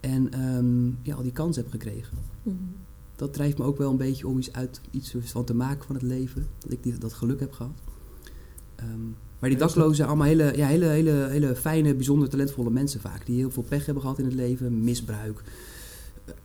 En 0.00 0.32
ehm, 0.32 0.86
ja, 1.02 1.14
al 1.14 1.22
die 1.22 1.32
kansen 1.32 1.62
heb 1.62 1.70
gekregen 1.72 2.16
Hm. 2.42 2.50
dat 3.16 3.32
drijft 3.32 3.58
me 3.58 3.64
ook 3.64 3.78
wel 3.78 3.90
een 3.90 3.96
beetje 3.96 4.26
om 4.26 4.38
iets, 4.38 4.52
uit, 4.52 4.80
iets 4.90 5.14
van 5.20 5.44
te 5.44 5.54
maken 5.54 5.84
van 5.86 5.94
het 5.94 6.04
leven. 6.04 6.46
Dat 6.58 6.72
ik 6.72 6.82
die, 6.82 6.98
dat 6.98 7.12
geluk 7.12 7.40
heb 7.40 7.52
gehad. 7.52 7.78
Ehm, 8.76 8.88
maar 9.38 9.50
die 9.50 9.58
dat- 9.58 9.68
daklozen 9.68 9.96
zijn 9.96 10.08
allemaal 10.08 10.26
hele, 10.26 10.52
ja, 10.56 10.66
hele, 10.66 10.86
hele, 10.86 11.26
hele 11.30 11.56
fijne, 11.56 11.94
bijzonder 11.94 12.28
talentvolle 12.28 12.70
mensen 12.70 13.00
vaak. 13.00 13.26
Die 13.26 13.36
heel 13.36 13.50
veel 13.50 13.62
pech 13.62 13.84
hebben 13.84 14.02
gehad 14.02 14.18
in 14.18 14.24
het 14.24 14.34
leven. 14.34 14.84
Misbruik, 14.84 15.42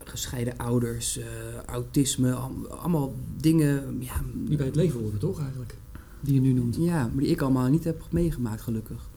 gescheiden 0.04 0.58
ouders, 0.58 1.18
eh, 1.18 1.26
autisme. 1.66 2.34
al- 2.34 2.68
allemaal 2.70 3.14
dingen, 3.38 4.02
ja, 4.04 4.22
Die 4.46 4.58
bij 4.58 4.66
het 4.66 4.76
leven 4.76 5.00
horen 5.00 5.20
toch 5.20 5.40
eigenlijk? 5.42 5.78
Die 6.20 6.34
je 6.34 6.42
nu 6.42 6.54
noemt. 6.54 6.76
ja, 6.76 7.08
maar 7.08 7.24
die 7.24 7.32
ik 7.32 7.42
allemaal 7.42 7.70
niet 7.70 7.84
heb 7.84 8.08
meegemaakt 8.12 8.62
gelukkig. 8.62 9.10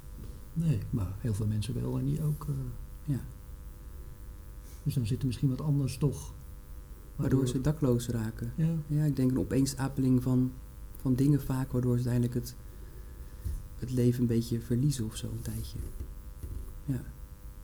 Nee, 0.52 0.78
maar 0.90 1.12
heel 1.20 1.34
veel 1.34 1.46
mensen 1.46 1.75
wel 1.82 1.99
en 1.99 2.05
die 2.05 2.22
ook. 2.22 2.46
eh, 2.49 2.55
Ja. 3.14 3.20
Dus 4.82 4.94
dan 4.94 5.06
zit 5.06 5.20
er 5.20 5.26
misschien 5.26 5.49
wat 5.49 5.61
anders 5.61 5.99
toch. 5.99 6.32
Waardoor 7.16 7.49
ze 7.49 7.61
dakloos 7.61 8.08
raken. 8.08 8.52
Ja, 8.56 8.69
Ja, 8.87 9.05
ik 9.05 9.16
denk 9.16 9.31
een 9.31 9.38
opeenstapeling 9.38 10.22
van, 10.22 10.52
van 11.00 11.14
dingen 11.14 11.40
vaak, 11.43 11.72
waardoor 11.72 11.99
ze 11.99 12.08
uiteindelijk 12.08 12.34
het, 12.34 12.55
het 13.78 13.90
leven 13.90 14.20
een 14.20 14.26
beetje 14.26 14.61
verliezen 14.61 15.05
of 15.05 15.16
zo 15.16 15.26
een 15.26 15.40
tijdje. 15.43 15.78
Ja. 16.84 17.02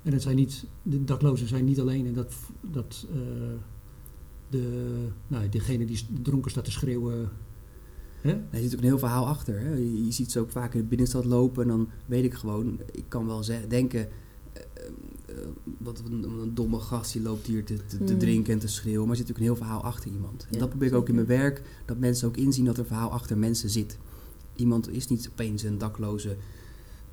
En 0.02 0.12
het 0.12 0.23
zijn 0.23 0.37
niet, 0.37 0.64
de 0.82 1.05
daklozen 1.05 1.49
zijn 1.49 1.64
niet 1.64 1.81
alleen 1.81 2.06
in 2.06 2.14
dat, 2.14 2.35
dat 2.61 3.06
eh, 3.12 3.19
de, 4.50 4.93
nou, 5.26 5.49
degene 5.49 5.85
die 5.85 6.06
dronken 6.23 6.50
staat 6.50 6.64
te 6.64 6.70
schreeuwen. 6.70 7.29
Hè? 8.20 8.31
Er 8.31 8.61
zit 8.61 8.73
ook 8.73 8.79
een 8.81 8.85
heel 8.87 8.99
verhaal 8.99 9.26
achter. 9.26 9.61
Hè. 9.61 9.75
Je, 9.75 10.05
je 10.05 10.12
ziet 10.12 10.32
ze 10.32 10.41
ook 10.41 10.50
vaak 10.50 10.75
in 10.75 10.81
de 10.81 10.87
binnenstad 10.87 11.25
lopen 11.25 11.62
en 11.62 11.69
dan 11.69 11.88
weet 12.06 12.25
ik 12.25 12.35
gewoon, 12.35 12.81
ik 12.93 13.05
kan 13.08 13.26
wel 13.26 13.43
ze- 13.44 13.64
denken, 13.69 14.08
eh, 14.52 14.62
eh, 15.26 15.37
wat 15.79 16.02
een, 16.11 16.23
een 16.41 16.55
domme 16.55 16.79
gast 16.79 17.12
die 17.12 17.23
loopt 17.23 17.47
hier 17.47 17.64
te, 17.64 17.87
te, 17.87 18.05
te 18.05 18.12
Mm. 18.12 18.19
drinken 18.19 18.52
en 18.52 18.58
te 18.58 18.69
schreeuwen, 18.69 19.00
maar 19.08 19.11
er 19.11 19.17
zit 19.17 19.29
natuurlijk 19.29 19.61
een 19.61 19.64
heel 19.67 19.67
verhaal 19.76 19.93
achter 19.93 20.11
iemand. 20.11 20.43
En 20.43 20.49
Ja, 20.52 20.58
dat 20.58 20.69
probeer 20.69 20.88
ik 20.88 20.94
ook 20.94 21.08
in 21.08 21.14
mijn 21.14 21.26
werk, 21.26 21.62
dat 21.85 21.99
mensen 21.99 22.29
ook 22.29 22.37
inzien 22.37 22.64
dat 22.64 22.79
er 22.79 22.87
verhaal 22.87 23.11
achter 23.11 23.38
mensen 23.38 23.70
zit. 23.70 23.99
Iemand 24.56 24.88
is 24.91 25.06
niet 25.08 25.29
opeens 25.32 25.62
een 25.62 25.79
dakloze 25.79 26.37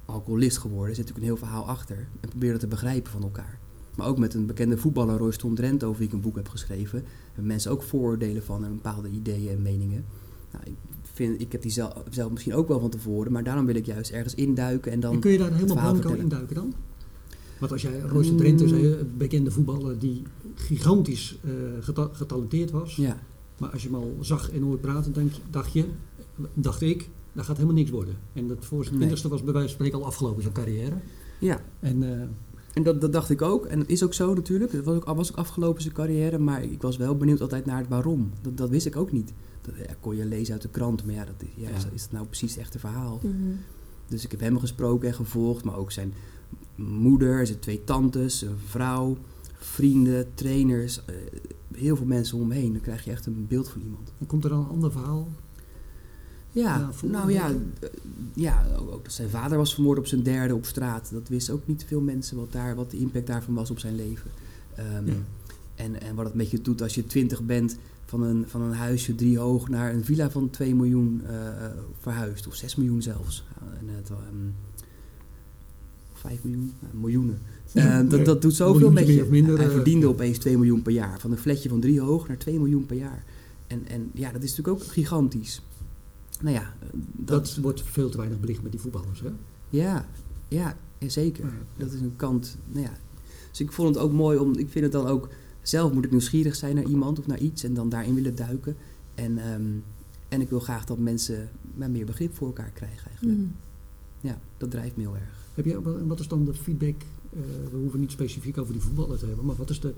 alcoholist 0.08 0.58
geworden, 0.58 0.90
er 0.90 0.96
zit 0.96 1.06
natuurlijk 1.06 1.32
een 1.32 1.38
heel 1.38 1.48
verhaal 1.48 1.68
achter. 1.68 2.08
En 2.20 2.30
probeer 2.30 2.52
dat 2.52 2.60
te 2.60 2.68
begrijpen 2.68 3.12
van 3.12 3.22
elkaar. 3.24 3.60
Maar 3.96 4.08
ook 4.08 4.18
met 4.18 4.34
een 4.34 4.46
bekende 4.46 4.78
voetballer, 4.78 5.18
Royston 5.18 5.56
Drenthe, 5.56 5.86
over 5.86 5.98
wie 6.00 6.08
ik 6.08 6.14
een 6.14 6.22
boek 6.22 6.36
heb 6.36 6.48
geschreven, 6.50 7.04
hebben 7.28 7.46
mensen 7.46 7.72
ook 7.72 7.84
vooroordelen 7.84 8.44
van 8.44 8.66
en 8.66 8.74
bepaalde 8.76 9.10
ideeën 9.10 9.50
en 9.56 9.62
meningen. 9.62 10.06
Nou, 10.52 10.64
ik, 10.66 10.76
vind, 11.14 11.42
ik 11.42 11.52
heb 11.52 11.62
die 11.62 11.72
zelf, 11.72 11.94
zelf 12.10 12.32
misschien 12.32 12.54
ook 12.54 12.68
wel 12.68 12.80
van 12.80 12.90
tevoren, 12.90 13.32
maar 13.32 13.44
daarom 13.44 13.66
wil 13.66 13.76
ik 13.76 13.86
juist 13.86 14.12
ergens 14.12 14.36
induiken 14.36 14.92
en 14.92 15.00
dan... 15.00 15.14
en 15.14 15.20
kun 15.20 15.32
je 15.32 15.38
daar 15.38 15.54
helemaal 15.54 15.92
blanco 15.94 16.14
induiken 16.14 16.56
dan? 16.56 16.74
Want 17.60 17.72
als 17.72 17.82
jij 17.82 18.00
Royce 18.00 18.32
Mm. 18.32 18.38
Drenthe 18.38 18.68
zei, 18.68 18.86
een 18.88 19.14
bekende 19.18 19.52
voetballer 19.52 20.00
die 20.00 20.24
gigantisch 20.56 21.40
eh, 21.44 21.52
geta- 21.82 22.10
getalenteerd 22.14 22.72
was. 22.72 22.96
Ja, 22.96 23.20
Maar 23.58 23.70
als 23.70 23.82
je 23.84 23.88
hem 23.90 23.98
al 23.98 24.16
zag 24.22 24.52
en 24.52 24.62
hoorde 24.62 24.78
praten, 24.82 25.14
denk, 25.14 25.32
dacht 25.50 25.74
je, 25.74 25.86
dacht 26.54 26.82
ik, 26.82 27.10
dat 27.38 27.46
gaat 27.46 27.56
helemaal 27.56 27.78
niks 27.78 27.90
worden. 27.90 28.16
En 28.34 28.48
dat 28.48 28.66
voor 28.66 28.84
zijn 28.84 28.96
twintigste 28.96 29.28
was 29.28 29.44
bij 29.44 29.54
wijze 29.54 29.68
van 29.68 29.76
spreken 29.78 30.00
al 30.00 30.06
afgelopen 30.06 30.42
zijn 30.42 30.54
carrière. 30.54 30.96
ja. 31.40 31.62
En 31.80 32.04
eh, 32.04 32.22
En 32.74 32.84
dat, 32.84 33.02
dat 33.02 33.14
dacht 33.14 33.30
ik 33.30 33.42
ook. 33.42 33.66
En 33.66 33.80
dat 33.80 33.88
is 33.90 34.04
ook 34.04 34.14
zo 34.14 34.34
natuurlijk. 34.34 34.72
Het 34.72 34.86
was 34.86 34.96
ook, 34.96 35.06
was 35.06 35.32
ook 35.32 35.38
afgelopen 35.38 35.82
zijn 35.82 35.94
carrière. 35.94 36.38
Maar 36.38 36.64
ik 36.64 36.82
was 36.82 36.98
wel 36.98 37.18
benieuwd 37.18 37.42
altijd 37.42 37.66
naar 37.66 37.78
het 37.78 37.88
waarom. 37.88 38.32
Dat, 38.42 38.58
dat 38.58 38.70
wist 38.70 38.86
ik 38.86 38.96
ook 38.96 39.12
niet. 39.12 39.34
Dat 39.62 39.76
ja, 39.78 39.96
kon 40.00 40.16
je 40.16 40.26
lezen 40.26 40.54
uit 40.54 40.62
de 40.62 40.70
krant. 40.70 41.06
Maar 41.06 41.16
ja, 41.16 41.26
dat, 41.26 41.36
is- 41.40 41.48
ja, 41.64 41.70
Ja. 41.70 41.76
Is, 41.76 41.86
is 41.94 42.02
dat 42.02 42.12
nou 42.12 42.26
precies 42.26 42.52
het 42.52 42.60
echte 42.60 42.80
verhaal? 42.80 43.20
Mhm. 43.24 43.34
Dus 44.08 44.24
ik 44.26 44.32
heb 44.32 44.40
hem 44.40 44.60
gesproken 44.60 45.08
en 45.08 45.14
gevolgd. 45.14 45.64
Maar 45.64 45.76
ook 45.78 45.92
zijn 45.92 46.14
moeder, 46.76 47.46
zijn 47.48 47.60
twee 47.60 47.84
tantes, 47.84 48.38
zijn 48.40 48.52
vrouw, 48.66 49.18
vrienden, 49.58 50.26
trainers. 50.34 51.06
eh, 51.06 51.16
heel 51.74 51.96
veel 51.96 52.06
mensen 52.06 52.38
om 52.38 52.48
me 52.48 52.54
heen. 52.56 52.72
Dan 52.72 52.82
krijg 52.82 53.04
je 53.06 53.12
echt 53.12 53.26
een 53.26 53.46
beeld 53.48 53.70
van 53.70 53.82
iemand. 53.82 54.12
dan 54.18 54.28
komt 54.28 54.44
er 54.44 54.50
dan 54.50 54.60
een 54.60 54.70
ander 54.70 54.92
verhaal. 54.92 55.28
Ja, 56.52 56.90
nou 57.04 57.32
ja, 57.32 57.50
eh, 57.50 57.90
ja 58.34 58.66
ook, 58.90 59.04
dat 59.04 59.14
zijn 59.14 59.30
vader 59.30 59.58
was 59.58 59.74
vermoord 59.74 59.98
op 59.98 60.08
zijn 60.08 60.24
derde 60.24 60.56
op 60.56 60.66
straat. 60.66 61.10
Dat 61.12 61.28
wisten 61.28 61.54
ook 61.54 61.68
niet 61.68 61.86
veel 61.88 62.02
mensen 62.02 62.38
wat, 62.38 62.52
daar, 62.52 62.76
wat 62.76 62.92
de 62.92 62.98
impact 62.98 63.28
daarvan 63.28 63.54
was 63.54 63.72
op 63.72 63.80
zijn 63.80 63.96
leven. 63.96 64.32
Ehm, 64.76 65.08
Ja. 65.08 65.14
en, 65.76 66.02
en 66.02 66.16
wat 66.16 66.26
het 66.26 66.34
met 66.34 66.52
je 66.52 66.62
doet 66.62 66.82
als 66.82 66.96
je 66.96 67.06
twintig 67.06 67.42
bent, 67.44 67.78
van 68.06 68.22
een, 68.22 68.44
van 68.48 68.62
een 68.62 68.74
huisje 68.74 69.16
drie 69.16 69.38
hoog 69.40 69.70
naar 69.70 69.94
een 69.94 70.06
villa 70.06 70.30
van 70.30 70.50
2 70.50 70.76
miljoen 70.76 71.22
eh, 71.26 71.36
verhuisd. 72.00 72.48
Of 72.48 72.56
6 72.56 72.76
miljoen 72.76 73.02
zelfs. 73.02 73.44
En 73.80 73.96
het, 73.96 74.10
ehm 74.10 74.50
5 76.14 76.44
miljoen, 76.44 76.74
Nou, 76.80 76.96
miljoenen. 76.98 77.40
Eh, 77.74 78.00
dat, 78.10 78.26
dat 78.26 78.42
doet 78.42 78.54
zoveel 78.56 78.92
met 78.92 79.08
je. 79.08 79.26
minder, 79.30 79.58
Hij 79.58 79.70
verdiende 79.70 80.08
opeens 80.08 80.38
2 80.38 80.58
miljoen 80.58 80.82
per 80.82 80.92
jaar. 80.94 81.20
Van 81.20 81.32
een 81.32 81.38
flatje 81.38 81.70
van 81.70 81.80
drie 81.80 82.02
hoog 82.02 82.28
naar 82.28 82.38
2 82.38 82.58
miljoen 82.60 82.86
per 82.86 82.98
jaar. 82.98 83.24
En, 83.68 83.88
en 83.88 84.12
ja, 84.14 84.32
dat 84.32 84.44
is 84.44 84.50
natuurlijk 84.56 84.84
ook 84.84 84.92
gigantisch. 84.92 85.62
Nou 86.42 86.56
ja, 86.56 86.74
Dat, 87.16 87.56
wordt 87.56 87.82
veel 87.84 88.10
te 88.10 88.18
weinig 88.18 88.40
belicht 88.40 88.62
met 88.64 88.72
die 88.72 88.82
voetballers. 88.82 89.20
Hè? 89.22 89.30
ja, 89.70 90.06
ja, 90.48 90.78
ja, 90.98 91.10
zeker. 91.10 91.52
Dat 91.78 91.92
is 91.92 92.02
een 92.02 92.16
kant. 92.16 92.58
Nou 92.68 92.84
ja. 92.86 92.92
Dus 93.50 93.60
ik 93.60 93.72
vond 93.72 93.96
het 93.96 94.04
ook 94.04 94.12
mooi 94.12 94.38
om. 94.40 94.52
Ik 94.58 94.70
vind 94.70 94.84
het 94.84 94.94
dan 94.94 95.06
ook. 95.08 95.30
Zelf 95.62 95.94
moet 95.94 96.06
ik 96.06 96.12
nieuwsgierig 96.12 96.56
zijn 96.56 96.76
naar 96.76 96.84
iemand 96.84 97.20
of 97.20 97.28
naar 97.28 97.40
iets 97.40 97.64
en 97.64 97.74
dan 97.74 97.90
daarin 97.90 98.14
willen 98.14 98.36
duiken. 98.36 98.76
En, 99.16 99.38
ehm, 99.38 99.64
En 100.30 100.42
ik 100.42 100.50
wil 100.50 100.60
graag 100.60 100.86
dat 100.86 100.98
mensen 100.98 101.50
meer 101.76 102.06
begrip 102.06 102.36
voor 102.36 102.48
elkaar 102.48 102.70
krijgen 102.74 103.08
eigenlijk. 103.10 103.38
Mhm. 103.38 103.48
Ja, 104.22 104.40
dat 104.58 104.72
drijft 104.72 104.96
me 104.96 105.02
heel 105.04 105.16
erg. 105.16 105.46
Heb 105.54 105.66
je, 105.66 105.82
wat- 105.82 106.02
wat 106.08 106.20
is 106.20 106.28
dan 106.28 106.46
de 106.46 106.54
feedback? 106.54 106.96
eh, 107.34 107.40
we 107.72 107.78
hoeven 107.78 108.00
niet 108.00 108.12
specifiek 108.12 108.58
over 108.58 108.74
die 108.74 108.82
voetballen 108.82 109.18
te 109.20 109.26
hebben, 109.26 109.46
maar 109.46 109.56
wat 109.56 109.70
is, 109.70 109.80
de, 109.80 109.94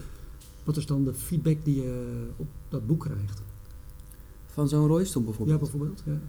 wat 0.63 0.77
is 0.77 0.86
dan 0.86 1.03
de 1.03 1.13
feedback 1.13 1.58
die 1.63 1.75
je 1.75 2.27
op 2.36 2.48
dat 2.69 2.88
boek 2.88 3.00
krijgt? 3.00 3.41
Van 4.60 4.68
zo'n 4.70 5.04
Ja, 5.04 5.22
bijvoorbeeld. 5.24 5.60
bijvoorbeeld. 5.60 6.04
Ja. 6.06 6.20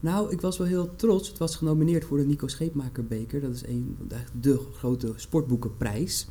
Nou, 0.00 0.30
ik 0.30 0.40
was 0.40 0.58
wel 0.58 0.66
heel 0.66 0.96
trots. 0.96 1.28
Het 1.28 1.38
was 1.38 1.56
genomineerd 1.56 2.04
voor 2.04 2.18
de 2.18 2.24
Nico 2.24 2.46
Scheepmakerbeker. 2.46 3.40
Dat 3.40 3.54
is 3.54 3.66
een, 3.66 3.96
eigenlijk 4.10 4.44
de 4.44 4.60
grote 4.72 5.12
sportboekenprijs. 5.16 6.28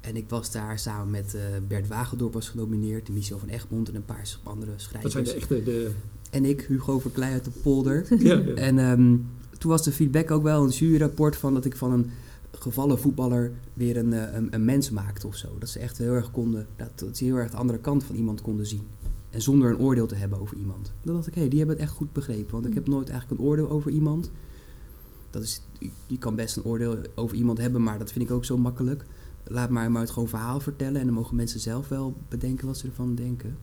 En 0.00 0.16
ik 0.16 0.28
was 0.28 0.52
daar 0.52 0.78
samen 0.78 1.10
met 1.10 1.34
eh, 1.34 1.42
Bert 1.68 1.88
Wagendorp 1.88 2.32
was 2.32 2.48
genomineerd. 2.48 3.08
Michel 3.08 3.38
van 3.38 3.48
Egmond 3.48 3.88
en 3.88 3.94
een 3.94 4.04
paar 4.04 4.38
andere 4.42 4.70
Dat 4.70 4.80
schrijvers. 4.80 5.12
zijn 5.12 5.24
de 5.24 5.34
echte... 5.34 5.62
De, 5.62 5.90
En 6.30 6.44
ik, 6.44 6.60
Hugo 6.60 6.98
Verkleij 6.98 7.32
uit 7.32 7.44
de 7.44 7.50
polder. 7.62 8.06
ja, 8.24 8.34
ja. 8.34 8.54
En 8.54 8.78
ehm, 8.78 9.16
toen 9.58 9.70
was 9.70 9.82
de 9.82 9.92
feedback 9.92 10.30
ook 10.30 10.42
wel 10.42 10.62
een 10.64 10.70
juryrapport 10.70 11.36
van 11.36 11.54
dat 11.54 11.64
ik 11.64 11.76
van 11.76 11.92
een 11.92 12.10
gevallen 12.58 12.98
voetballer 12.98 13.52
weer 13.74 13.96
een, 13.96 14.12
eh, 14.12 14.34
een, 14.34 14.54
een 14.54 14.64
mens 14.64 14.90
maakte 14.90 15.26
of 15.26 15.36
zo. 15.36 15.48
Dat 15.58 15.68
ze 15.68 15.78
echt 15.78 15.98
heel 15.98 16.12
erg 16.12 16.30
konden, 16.30 16.66
dat, 16.76 16.98
dat 16.98 17.16
ze 17.16 17.24
heel 17.24 17.36
erg 17.36 17.50
de 17.50 17.56
andere 17.56 17.78
kant 17.78 18.04
van 18.04 18.16
iemand 18.16 18.40
konden 18.40 18.66
zien. 18.66 18.82
En 19.30 19.42
zonder 19.42 19.70
een 19.70 19.78
oordeel 19.78 20.06
te 20.06 20.14
hebben 20.14 20.40
over 20.40 20.56
iemand. 20.56 20.92
Dan 21.02 21.14
dacht 21.14 21.26
ik, 21.26 21.34
hé, 21.34 21.48
die 21.48 21.58
hebben 21.58 21.76
het 21.76 21.84
echt 21.84 21.94
goed 21.94 22.12
begrepen. 22.12 22.52
Want 22.52 22.66
ik 22.66 22.74
heb 22.74 22.88
nooit 22.88 23.08
eigenlijk 23.08 23.40
een 23.40 23.46
oordeel 23.46 23.70
over 23.70 23.90
iemand. 23.90 24.30
Dat 25.30 25.42
is, 25.42 25.62
je 26.06 26.18
kan 26.18 26.34
best 26.34 26.56
een 26.56 26.64
oordeel 26.64 26.96
over 27.14 27.36
iemand 27.36 27.58
hebben, 27.58 27.82
maar 27.82 27.98
dat 27.98 28.12
vind 28.12 28.24
ik 28.24 28.30
ook 28.30 28.44
zo 28.44 28.56
makkelijk. 28.56 29.04
Laat 29.44 29.70
maar, 29.70 29.90
maar 29.90 30.02
het 30.02 30.10
gewoon 30.10 30.28
verhaal 30.28 30.60
vertellen 30.60 31.00
en 31.00 31.06
dan 31.06 31.14
mogen 31.14 31.36
mensen 31.36 31.60
zelf 31.60 31.88
wel 31.88 32.16
bedenken 32.28 32.66
wat 32.66 32.78
ze 32.78 32.86
ervan 32.86 33.14
denken. 33.14 33.56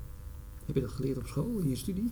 Heb 0.66 0.76
je 0.76 0.82
dat 0.82 0.92
geleerd 0.92 1.18
op 1.18 1.28
school, 1.28 1.58
in 1.58 1.70
je 1.70 1.76
studie? 1.76 2.12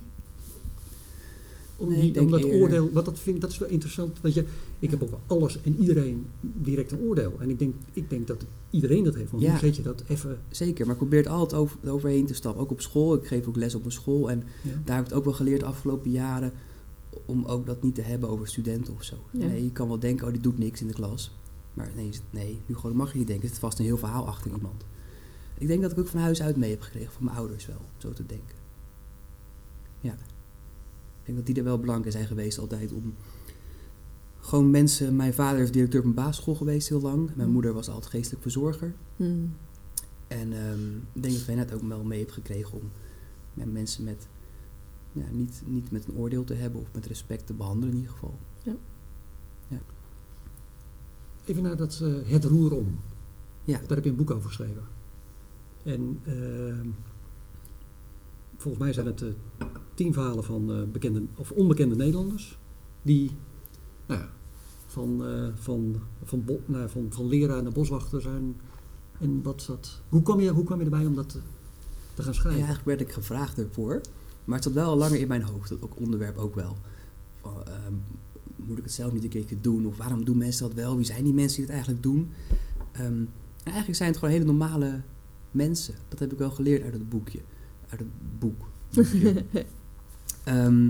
Om, 1.78 1.90
Nee, 1.90 2.12
die, 2.12 2.22
om 2.22 2.30
dat 2.32 2.40
eerder- 2.44 2.60
oordeel, 2.62 2.90
wat 2.92 3.06
dat, 3.06 3.20
vind, 3.20 3.42
dat 3.42 3.52
is 3.52 3.58
wel 3.58 3.70
interessant. 3.70 4.22
Want 4.22 4.34
je, 4.34 4.46
ik 4.80 4.90
heb 4.90 5.04
over 5.04 5.18
alles 5.28 5.62
en 5.62 5.76
iedereen 5.80 6.26
direct 6.42 6.92
een 6.92 7.00
oordeel. 7.00 7.34
En 7.40 7.50
ik 7.50 7.60
denk, 7.60 7.76
ik 7.94 8.10
denk 8.10 8.28
dat 8.28 8.46
iedereen 8.70 9.04
dat 9.04 9.16
heeft. 9.16 9.32
Want 9.32 9.44
Ja. 9.44 9.60
hoe 9.60 9.76
je 9.76 9.82
dat 9.82 10.04
even... 10.08 10.40
Zeker, 10.50 10.86
maar 10.86 10.94
ik 10.94 11.00
probeer 11.00 11.20
het 11.20 11.28
altijd 11.28 11.62
over, 11.62 11.78
overheen 11.90 12.26
te 12.26 12.34
stappen. 12.34 12.62
Ook 12.62 12.72
op 12.72 12.82
school. 12.82 13.14
Ik 13.16 13.28
geef 13.28 13.48
ook 13.48 13.56
les 13.56 13.76
op 13.76 13.86
een 13.86 13.92
school. 13.92 14.30
En 14.30 14.44
Ja. 14.62 14.72
daar 14.84 14.96
heb 14.96 15.06
ik 15.06 15.10
het 15.10 15.20
ook 15.20 15.26
wel 15.26 15.34
geleerd 15.34 15.60
de 15.60 15.66
afgelopen 15.66 16.12
jaren. 16.12 16.52
Om 17.26 17.46
ook 17.46 17.66
dat 17.66 17.84
niet 17.84 17.96
te 17.96 18.02
hebben 18.02 18.30
over 18.30 18.48
studenten 18.48 18.94
of 18.94 19.04
zo. 19.04 19.16
Ja. 19.32 19.46
Nee, 19.46 19.64
je 19.64 19.72
kan 19.72 19.88
wel 19.88 20.00
denken, 20.00 20.26
oh, 20.26 20.32
die 20.34 20.42
doet 20.42 20.58
niks 20.58 20.82
in 20.82 20.88
de 20.88 20.94
klas. 20.94 21.32
Maar 21.74 21.90
nee, 21.96 22.10
nee 22.30 22.60
nu 22.66 22.76
gewoon 22.76 22.96
mag 22.96 23.12
je 23.12 23.18
niet 23.18 23.28
denken. 23.28 23.46
Er 23.46 23.50
zit 23.52 23.60
vast 23.60 23.80
een 23.80 23.86
heel 23.86 23.98
verhaal 23.98 24.28
achter 24.28 24.52
iemand. 24.56 24.84
Ik 25.58 25.68
denk 25.68 25.82
dat 25.82 25.92
ik 25.92 26.00
ook 26.00 26.08
van 26.08 26.20
huis 26.20 26.42
uit 26.42 26.56
mee 26.58 26.70
heb 26.70 26.82
gekregen. 26.82 27.12
Van 27.12 27.24
mijn 27.24 27.38
ouders 27.38 27.66
wel, 27.66 27.82
zo 27.98 28.12
te 28.14 28.26
denken. 28.26 28.56
Ja. 30.00 30.18
Ik 31.26 31.34
denk 31.34 31.38
dat 31.38 31.46
die 31.46 31.56
er 31.56 31.64
wel 31.64 31.80
belangrijk 31.80 32.06
in 32.06 32.12
zijn 32.12 32.28
geweest 32.28 32.60
altijd 32.60 32.92
om... 32.92 33.14
Gewoon 34.40 34.72
mensen... 34.72 35.16
Mijn 35.16 35.34
vader 35.34 35.62
is 35.62 35.72
directeur 35.72 36.00
op 36.00 36.06
een 36.06 36.14
basisschool 36.14 36.56
geweest 36.56 36.90
heel 36.90 37.02
lang. 37.02 37.36
Mijn 37.36 37.50
moeder 37.50 37.74
was 37.74 37.90
altijd 37.90 38.12
geestelijk 38.12 38.42
verzorger. 38.42 38.94
Mhm. 39.16 39.46
En 40.28 40.54
ehm, 40.54 40.96
ik 41.14 41.24
denk 41.24 41.34
dat 41.34 41.46
wij 41.46 41.56
net 41.56 41.74
ook 41.74 41.82
wel 41.82 42.04
mee 42.04 42.18
hebben 42.18 42.36
gekregen 42.36 42.74
om 42.74 42.92
met 43.54 43.74
mensen 43.74 44.04
met, 44.04 44.28
ja, 45.12 45.26
niet, 45.32 45.62
niet 45.66 45.92
met 45.92 46.06
een 46.08 46.16
oordeel 46.16 46.44
te 46.44 46.54
hebben 46.54 46.82
of 46.82 46.88
met 46.94 47.06
respect 47.06 47.48
te 47.48 47.54
behandelen 47.54 47.90
in 47.94 48.00
ieder 48.00 48.12
geval. 48.12 48.40
Even 51.46 51.64
naar 51.64 51.78
dat 51.78 52.00
eh, 52.04 52.32
Het 52.32 52.44
Roer 52.44 52.74
om. 52.74 53.00
Ja. 53.64 53.80
Daar 53.80 53.96
heb 53.96 54.04
je 54.04 54.10
een 54.10 54.16
boek 54.16 54.32
over 54.32 54.48
geschreven. 54.48 54.84
En 55.84 56.20
ehm, 56.24 56.88
volgens 58.58 58.84
mij 58.84 58.94
zijn 58.94 59.06
het 59.06 59.22
eh, 59.22 59.30
tien 59.94 60.14
verhalen 60.14 60.44
van 60.44 60.72
eh, 60.72 60.84
bekende 60.92 61.24
of 61.36 61.52
onbekende 61.52 61.96
Nederlanders. 61.96 62.58
Die 63.02 63.32
nou 64.06 64.22
ja, 64.22 64.30
van, 64.86 65.26
eh, 65.26 65.48
van, 65.56 65.96
van, 66.24 66.46
bo- 66.46 66.62
nou, 66.66 66.90
van, 66.90 67.08
van 67.10 67.28
leraar 67.28 67.64
naar 67.64 67.72
boswachter 67.72 68.22
zijn. 68.22 68.56
En 69.20 69.42
wat 69.44 69.64
dat, 69.68 70.02
hoe, 70.10 70.22
kwam 70.22 70.40
je, 70.40 70.50
hoe 70.50 70.64
kwam 70.64 70.80
je 70.80 70.86
erbij 70.86 71.06
om 71.06 71.16
dat 71.16 71.30
te, 72.14 72.22
gaan 72.22 72.34
schrijven? 72.34 72.64
eigenlijk 72.66 72.86
werd 72.86 73.02
ik 73.02 73.12
gevraagd 73.12 73.58
ervoor, 73.58 74.02
maar 74.46 74.56
het 74.56 74.64
zat 74.64 74.74
wel 74.74 74.90
al 74.90 74.98
langer 74.98 75.20
in 75.20 75.28
mijn 75.28 75.42
hoofd, 75.44 75.70
dat 75.70 75.82
ook 75.82 76.00
onderwerp 76.00 76.38
ook 76.38 76.56
wel. 76.56 76.78
Van, 77.42 77.54
ehm, 77.68 77.94
moet 78.56 78.78
ik 78.78 78.84
het 78.84 78.94
zelf 78.94 79.14
niet 79.14 79.24
een 79.24 79.30
keertje 79.30 79.62
doen? 79.62 79.86
Of 79.86 79.98
waarom 79.98 80.26
doen 80.26 80.38
mensen 80.38 80.68
dat 80.68 80.76
wel? 80.76 80.96
Wie 80.96 81.06
zijn 81.06 81.24
die 81.24 81.34
mensen 81.34 81.56
die 81.56 81.66
het 81.66 81.74
eigenlijk 81.74 82.04
doen? 82.04 82.30
Ehm, 82.92 83.04
en 83.04 83.30
eigenlijk 83.64 83.96
zijn 83.98 84.10
het 84.10 84.18
gewoon 84.18 84.34
hele 84.34 84.46
normale 84.46 85.02
mensen. 85.52 85.96
Dat 86.08 86.20
heb 86.20 86.32
ik 86.32 86.38
wel 86.38 86.52
geleerd 86.52 86.84
uit 86.84 86.94
het 86.94 87.10
boekje. 87.10 87.40
Uit 87.90 88.00
het 88.00 88.40
boek. 88.40 88.66
Ehm, 90.44 90.90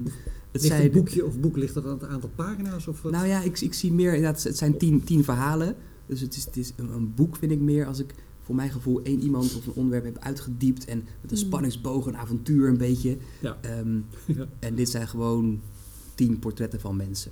het 0.52 0.62
ligt 0.62 0.66
zei 0.75 0.86
een 0.86 0.92
boekje 0.92 1.25
of 1.25 1.40
boek 1.40 1.58
ligt 1.58 1.74
dat 1.74 1.86
aan 1.86 1.92
het 1.92 2.04
aantal 2.04 2.30
pagina's? 2.36 2.88
Of 2.88 3.02
wat? 3.02 3.12
Nou 3.12 3.28
ja, 3.28 3.42
ik, 3.42 3.60
ik 3.60 3.74
zie 3.74 3.94
meer, 3.94 4.14
inderdaad, 4.14 4.44
het 4.44 4.58
zijn 4.58 4.78
tien, 4.78 5.04
tien 5.04 5.24
verhalen. 5.24 5.75
Dus 6.06 6.22
het 6.22 6.36
is, 6.36 6.46
het 6.46 6.58
is 6.58 6.74
een, 6.75 6.90
een 6.94 7.14
boek, 7.14 7.36
vind 7.36 7.52
ik 7.52 7.60
meer, 7.60 7.86
als 7.86 8.00
ik 8.00 8.14
voor 8.42 8.56
mijn 8.56 8.72
gevoel 8.72 9.02
één 9.04 9.22
iemand 9.22 9.56
of 9.58 9.66
een 9.66 9.74
onderwerp 9.74 10.04
heb 10.04 10.18
uitgediept. 10.20 10.86
En 10.86 10.98
met 11.22 11.32
een 11.32 11.38
Mm. 11.38 11.44
spanningsboog, 11.44 12.06
een 12.06 12.18
avontuur 12.18 12.68
een 12.68 12.78
beetje. 12.78 13.18
Ja. 13.42 13.58
Ehm, 13.62 14.00
Ja. 14.38 14.46
En 14.60 14.75
dit 14.75 14.90
zijn 14.90 15.08
gewoon 15.08 15.62
tien 16.16 16.40
portretten 16.40 16.80
van 16.80 16.96
mensen. 16.96 17.32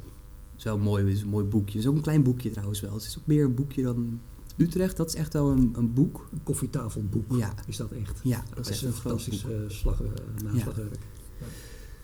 Het 0.51 0.58
is 0.58 0.63
wel 0.63 0.77
mooi, 0.77 1.03
het 1.05 1.13
is 1.13 1.22
een 1.22 1.29
mooi 1.29 1.46
boekje. 1.46 1.72
Het 1.72 1.82
is 1.82 1.88
ook 1.88 1.96
een 1.96 2.01
klein 2.01 2.24
boekje 2.24 2.50
trouwens 2.50 2.82
wel. 2.82 2.93
Het 2.93 3.03
is 3.03 3.17
ook 3.20 3.27
meer 3.27 3.46
een 3.46 3.55
boekje 3.55 3.84
dan 3.84 4.20
Utrecht. 4.57 4.98
Dat 4.98 5.07
is 5.07 5.15
echt 5.15 5.33
wel 5.33 5.51
een, 5.51 5.74
een 5.77 5.93
boek. 5.93 6.27
Een 6.31 6.43
koffietafelboek 6.43 7.36
Ja. 7.36 7.53
is 7.67 7.77
dat 7.77 7.91
echt. 7.91 8.19
Ja, 8.24 8.43
Dat 8.55 8.69
is 8.69 8.69
is 8.69 8.83
echt 8.83 8.95
een 8.95 9.01
fantastisch 9.01 9.43
eh, 9.45 9.50
slag, 9.67 10.01
eh, 10.01 10.07
naslagwerk. 10.43 10.95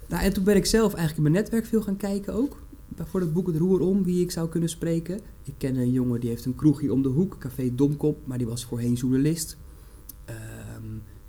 Nou, 0.08 0.24
en 0.24 0.34
toen 0.34 0.44
ben 0.44 0.56
ik 0.56 0.66
zelf 0.66 0.94
eigenlijk 0.94 1.18
in 1.18 1.32
mijn 1.32 1.44
netwerk 1.44 1.66
veel 1.66 1.82
gaan 1.82 1.98
kijken 1.98 2.34
ook. 2.34 2.58
Voor 2.98 3.20
het 3.20 3.34
boek 3.34 3.48
Het 3.48 3.56
Roer 3.56 3.80
Om, 3.80 4.04
wie 4.04 4.22
ik 4.22 4.32
zou 4.32 4.50
kunnen 4.50 4.70
spreken. 4.70 5.20
Ik 5.44 5.54
ken 5.58 5.76
een 5.76 5.92
jongen 5.92 6.20
die 6.20 6.30
heeft 6.30 6.46
een 6.46 6.56
kroegje 6.56 6.94
om 6.94 7.02
de 7.02 7.10
hoek, 7.10 7.38
Café 7.38 7.76
Domkop, 7.76 8.28
maar 8.28 8.38
die 8.38 8.48
was 8.48 8.66
voorheen 8.66 8.94
journalist. 8.94 9.58
Ehm, 10.26 10.38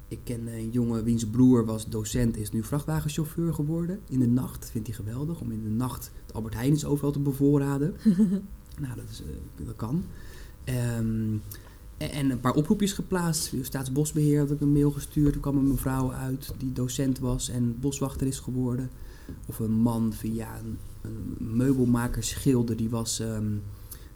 ik 0.09 0.19
ken 0.25 0.47
een 0.47 0.71
jongen 0.71 1.05
wiens 1.05 1.27
broer 1.27 1.65
was 1.65 1.89
docent, 1.89 2.37
is 2.37 2.51
nu 2.53 2.63
vrachtwagenchauffeur 2.63 3.55
geworden. 3.55 4.01
In 4.09 4.19
de 4.19 4.27
nacht, 4.27 4.71
vindt 4.71 4.87
hij 4.87 4.97
geweldig, 4.97 5.41
om 5.41 5.51
in 5.51 5.63
de 5.63 5.69
nacht 5.71 6.11
het 6.27 6.35
Albert 6.35 6.55
Heijnens 6.55 6.85
overal 6.85 7.13
te 7.13 7.19
bevoorraden. 7.21 7.95
nou, 8.85 8.95
dat, 8.97 9.05
is, 9.11 9.23
eh, 9.23 9.67
dat 9.67 9.77
kan. 9.77 10.03
Ehm, 10.71 11.37
en, 11.97 12.11
en 12.11 12.31
een 12.31 12.41
paar 12.41 12.55
oproepjes 12.55 12.93
geplaatst. 12.93 13.53
Staatsbosbeheer 13.63 14.39
had 14.39 14.51
ik 14.51 14.61
een 14.61 14.73
mail 14.73 14.91
gestuurd. 14.91 15.35
Er 15.35 15.41
kwam 15.41 15.57
een 15.57 15.69
mevrouw 15.69 16.13
uit 16.13 16.55
die 16.59 16.73
docent 16.73 17.19
was 17.19 17.49
en 17.49 17.81
boswachter 17.81 18.27
is 18.27 18.39
geworden. 18.39 18.91
Of 19.47 19.59
een 19.59 19.73
man 19.73 20.13
via 20.13 20.59
een, 20.59 20.79
een 21.01 21.37
meubelmaker 21.57 22.25
schilder. 22.25 22.77
Die 22.77 22.91
was 22.91 23.21
ehm, 23.21 23.57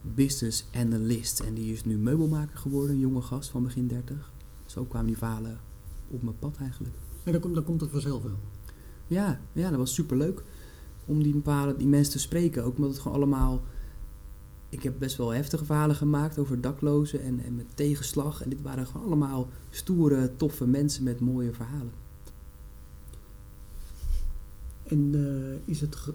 business 0.03 0.67
analyst. 0.75 1.41
En 1.41 1.55
die 1.55 1.73
is 1.73 1.85
nu 1.85 1.97
meubelmaker 1.97 2.59
geworden. 2.59 2.91
Een 2.91 3.01
jonge 3.01 3.23
gast 3.23 3.51
van 3.51 3.63
begin 3.63 3.87
30. 3.87 4.33
Zo 4.67 4.85
kwamen 4.85 5.07
die 5.07 5.19
verhalen 5.19 5.59
op 6.09 6.23
mijn 6.23 6.39
pad 6.39 6.57
eigenlijk. 6.61 6.95
En 7.23 7.33
dan 7.33 7.41
komt, 7.41 7.55
dan 7.55 7.65
komt 7.65 7.81
het 7.81 7.91
vanzelf 7.91 8.23
wel. 8.23 8.39
Ja, 9.07 9.41
ja 9.53 9.71
dat 9.71 9.79
was 9.79 9.95
superleuk 9.95 10.43
om 11.05 11.23
die, 11.23 11.33
bepaalde, 11.33 11.77
die 11.77 11.87
mensen 11.87 12.13
te 12.13 12.19
spreken. 12.19 12.65
Ook 12.65 12.77
omdat 12.77 12.91
het 12.91 13.01
gewoon 13.01 13.17
allemaal... 13.17 13.63
Ik 14.75 14.83
heb 14.83 14.95
best 14.99 15.17
wel 15.17 15.31
heftige 15.31 15.65
verhalen 15.65 15.97
gemaakt 15.97 16.39
over 16.39 16.61
daklozen 16.61 17.23
en, 17.23 17.41
en 17.45 17.55
met 17.55 17.67
tegenslag. 17.75 18.43
En 18.43 18.49
dit 18.49 18.63
waren 18.63 18.87
gewoon 18.87 19.07
allemaal 19.07 19.49
stoere, 19.71 20.31
toffe 20.37 20.67
mensen 20.67 21.05
met 21.05 21.21
mooie 21.21 21.53
verhalen. 21.53 21.93
En 24.85 25.11
eh, 25.15 25.71
is 25.73 25.81
het. 25.81 25.97
ge- 25.97 26.15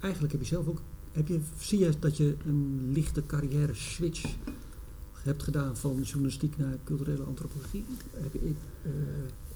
Eigenlijk 0.00 0.32
heb 0.32 0.42
je 0.42 0.46
zelf 0.48 0.66
ook. 0.68 0.80
Heb 1.12 1.28
je, 1.28 1.40
zie 1.58 1.78
je 1.78 1.92
dat 1.98 2.16
je 2.16 2.36
een 2.46 2.90
lichte 2.92 3.26
carrière 3.26 3.74
switch 3.74 4.34
hebt 5.22 5.42
gedaan 5.42 5.76
van 5.76 6.00
journalistiek 6.02 6.56
naar 6.58 6.76
culturele 6.84 7.22
antropologie? 7.22 7.84
Heb 8.12 8.32
je, 8.32 8.52
eh, 8.82 8.90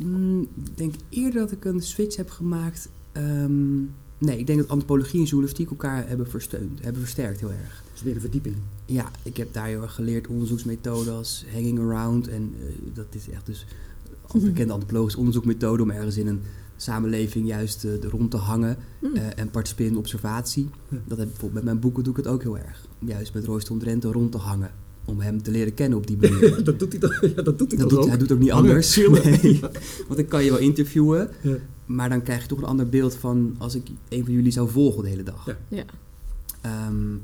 Mm, 0.06 0.40
ik 0.42 0.76
denk 0.76 0.94
eerder 1.08 1.40
dat 1.40 1.52
ik 1.52 1.64
een 1.64 1.80
switch 1.82 2.16
heb 2.16 2.30
gemaakt. 2.30 2.88
ehm, 3.12 3.80
nee, 4.18 4.38
ik 4.38 4.46
denk 4.46 4.58
dat 4.58 4.68
antropologie 4.68 5.20
en 5.20 5.26
journalistiek 5.26 5.70
elkaar 5.70 6.08
hebben 6.08 6.28
versteund, 6.30 6.82
hebben 6.82 7.02
versterkt 7.02 7.40
heel 7.40 7.50
erg. 7.52 7.82
is 7.94 8.02
weer 8.02 8.14
een 8.14 8.20
verdieping. 8.20 8.54
Ja, 8.86 9.10
ik 9.22 9.36
heb 9.36 9.52
daar 9.52 9.66
heel 9.66 9.82
erg 9.82 9.94
geleerd 9.94 10.26
onderzoeksmethoden 10.26 11.14
als 11.14 11.44
hanging 11.52 11.78
around. 11.78 12.28
En 12.28 12.54
eh, 12.60 12.66
dat 12.94 13.06
is 13.10 13.28
echt 13.28 13.46
dus 13.46 13.66
een 14.32 14.40
bekende 14.40 14.72
antropologische 14.72 15.18
onderzoekmethode 15.18 15.82
om 15.82 15.90
ergens 15.90 16.16
in 16.16 16.26
een 16.26 16.40
samenleving 16.76 17.46
juist 17.46 17.84
eh, 17.84 18.00
rond 18.02 18.30
te 18.30 18.36
hangen 18.36 18.76
Mhm. 19.00 19.16
eh, 19.16 19.22
en 19.36 19.50
participeren 19.50 19.92
in 19.92 19.98
observatie. 19.98 20.68
Ja. 20.88 20.96
Dat 21.06 21.18
heb 21.18 21.26
ik 21.26 21.32
bijvoorbeeld 21.32 21.52
met 21.54 21.64
mijn 21.64 21.78
boeken 21.80 22.02
doe 22.04 22.12
ik 22.12 22.18
het 22.24 22.28
ook 22.28 22.42
heel 22.42 22.58
erg. 22.58 22.86
Juist 22.98 23.34
met 23.34 23.44
Royston 23.44 23.78
Drenthe 23.78 24.12
rond 24.12 24.32
te 24.32 24.38
hangen. 24.38 24.70
Om 25.08 25.20
hem 25.20 25.42
te 25.42 25.50
leren 25.50 25.74
kennen 25.74 25.98
op 25.98 26.06
die 26.06 26.16
manier. 26.20 26.64
dat 26.64 26.78
doet 26.78 26.92
hij 26.92 27.00
toch, 27.00 27.20
ja, 27.36 27.42
dat 27.42 27.58
doet 27.58 27.70
hij 27.70 27.80
Dat 27.80 27.88
toch 27.88 27.88
doet, 27.88 27.98
ook? 27.98 28.08
hij 28.08 28.18
doet 28.18 28.32
ook 28.32 28.38
niet 28.38 28.50
Hangen, 28.50 28.68
anders. 28.68 28.96
Nee. 29.42 29.60
Want 30.08 30.18
ik 30.20 30.28
kan 30.28 30.44
je 30.44 30.50
wel 30.50 30.58
interviewen, 30.60 31.28
Ja. 31.40 31.56
maar 31.86 32.08
dan 32.08 32.22
krijg 32.22 32.42
je 32.42 32.48
toch 32.48 32.58
een 32.58 32.64
ander 32.64 32.88
beeld 32.88 33.14
van 33.14 33.54
als 33.58 33.74
ik 33.74 33.86
een 34.08 34.24
van 34.24 34.32
jullie 34.34 34.52
zou 34.52 34.70
volgen 34.70 35.02
de 35.02 35.08
hele 35.08 35.22
dag. 35.22 35.46
Ja. 35.46 35.56
Ja. 35.68 35.84
Ehm, 36.60 37.14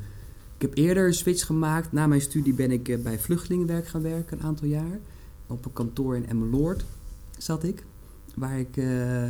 ik 0.57 0.71
heb 0.71 0.76
eerder 0.76 1.07
een 1.07 1.14
switch 1.14 1.47
gemaakt. 1.47 1.93
Na 1.93 2.07
mijn 2.07 2.21
studie 2.21 2.55
ben 2.55 2.71
ik 2.71 2.88
eh, 2.88 2.99
bij 2.99 3.19
vluchtelingenwerk 3.19 3.87
gaan 3.88 4.03
werken 4.03 4.38
een 4.38 4.45
aantal 4.45 4.69
jaar. 4.69 4.99
Op 5.47 5.64
een 5.64 5.73
kantoor 5.73 6.17
in 6.17 6.26
Emmeloord 6.29 6.85
zat 7.38 7.64
ik. 7.64 7.85
waar 8.35 8.59
ik 8.59 8.76
eh, 8.76 8.85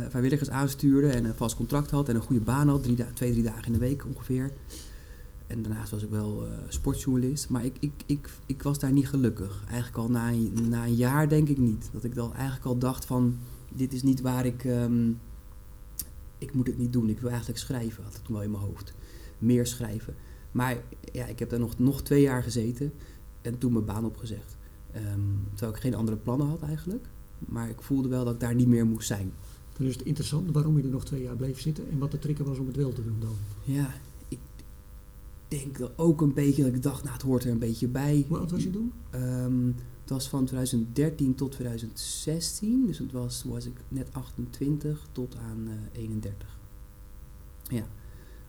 vrijwilligers 0.09 0.49
aanstuurde 0.49 1.07
en 1.07 1.25
een 1.25 1.33
vast 1.35 1.55
contract 1.55 1.91
had 1.91 2.09
en 2.09 2.15
een 2.15 2.21
goede 2.21 2.41
baan 2.41 2.67
had, 2.69 2.83
drie 2.83 2.95
twee, 3.13 3.31
drie 3.31 3.43
dagen 3.43 3.65
in 3.65 3.73
de 3.73 3.79
week 3.79 4.03
ongeveer. 4.15 4.51
En 5.47 5.61
daarnaast 5.61 5.91
was 5.91 6.03
ik 6.03 6.09
wel 6.09 6.45
eh, 6.45 6.51
sportjournalist, 6.67 7.49
maar 7.49 7.65
ik, 7.65 7.75
ik, 7.79 7.91
ik, 8.05 8.29
ik 8.45 8.63
was 8.63 8.79
daar 8.79 8.91
niet 8.91 9.09
gelukkig. 9.09 9.63
Eigenlijk 9.67 9.97
al 9.97 10.09
na 10.09 10.31
een, 10.31 10.69
na 10.69 10.85
een 10.85 10.95
jaar 10.95 11.29
denk 11.29 11.49
ik 11.49 11.57
niet. 11.57 11.89
Dat 11.93 12.03
ik 12.03 12.15
dan 12.15 12.33
eigenlijk 12.33 12.65
al 12.65 12.77
dacht 12.77 13.05
van, 13.05 13.37
dit 13.73 13.93
is 13.93 14.03
niet 14.03 14.21
waar 14.21 14.45
ik, 14.45 14.63
ehm, 14.63 15.11
ik 16.37 16.53
moet 16.53 16.67
het 16.67 16.77
niet 16.77 16.93
doen. 16.93 17.09
Ik 17.09 17.19
wil 17.19 17.29
eigenlijk 17.29 17.59
schrijven, 17.59 18.03
had 18.03 18.15
ik 18.15 18.23
toen 18.23 18.33
wel 18.33 18.43
in 18.43 18.51
mijn 18.51 18.63
hoofd. 18.63 18.93
Meer 19.37 19.67
schrijven. 19.67 20.15
Maar 20.51 20.77
ja, 21.11 21.25
ik 21.25 21.39
heb 21.39 21.49
daar 21.49 21.59
nog, 21.59 21.79
nog 21.79 22.01
twee 22.03 22.21
jaar 22.21 22.43
gezeten 22.43 22.93
en 23.41 23.57
toen 23.57 23.73
mijn 23.73 23.85
baan 23.85 24.05
opgezegd. 24.05 24.57
Ehm, 24.91 25.19
terwijl 25.49 25.75
ik 25.75 25.81
geen 25.81 25.95
andere 25.95 26.17
plannen 26.17 26.47
had 26.47 26.61
eigenlijk. 26.61 27.05
Maar 27.39 27.69
ik 27.69 27.81
voelde 27.81 28.07
wel 28.07 28.25
dat 28.25 28.33
ik 28.33 28.39
daar 28.39 28.55
niet 28.55 28.67
meer 28.67 28.85
moest 28.85 29.07
zijn. 29.07 29.31
Dan 29.77 29.87
is 29.87 29.93
het 29.95 30.05
interessant 30.05 30.51
waarom 30.51 30.77
je 30.77 30.83
er 30.83 30.89
nog 30.89 31.05
twee 31.05 31.21
jaar 31.21 31.35
bleef 31.35 31.59
zitten 31.59 31.89
en 31.91 31.97
wat 31.97 32.11
de 32.11 32.19
trigger 32.19 32.45
was 32.45 32.59
om 32.59 32.67
het 32.67 32.75
wel 32.75 32.93
te 32.93 33.03
doen 33.03 33.19
dan. 33.19 33.35
Ja, 33.63 33.93
denk 35.47 35.77
dat 35.77 35.91
ook 35.95 36.21
een 36.21 36.33
beetje 36.33 36.63
dat 36.63 36.73
ik 36.73 36.83
dacht, 36.83 37.01
nou 37.03 37.13
het 37.13 37.21
hoort 37.23 37.43
er 37.43 37.51
een 37.51 37.59
beetje 37.59 37.87
bij. 37.87 38.25
Hoe 38.27 38.37
oud 38.37 38.51
was 38.51 38.63
je 38.63 38.69
toen? 38.69 38.91
Ehm, 39.09 39.67
het 40.01 40.09
was 40.09 40.29
van 40.29 40.45
2013 40.45 41.35
tot 41.35 41.51
2016, 41.51 42.85
dus 42.85 42.97
het 42.97 43.11
was, 43.11 43.43
was 43.43 43.65
ik 43.65 43.73
net 43.87 44.07
28 44.11 45.07
tot 45.11 45.35
aan 45.35 45.67
eh 45.67 45.99
31. 46.01 46.59
Ja, 47.69 47.87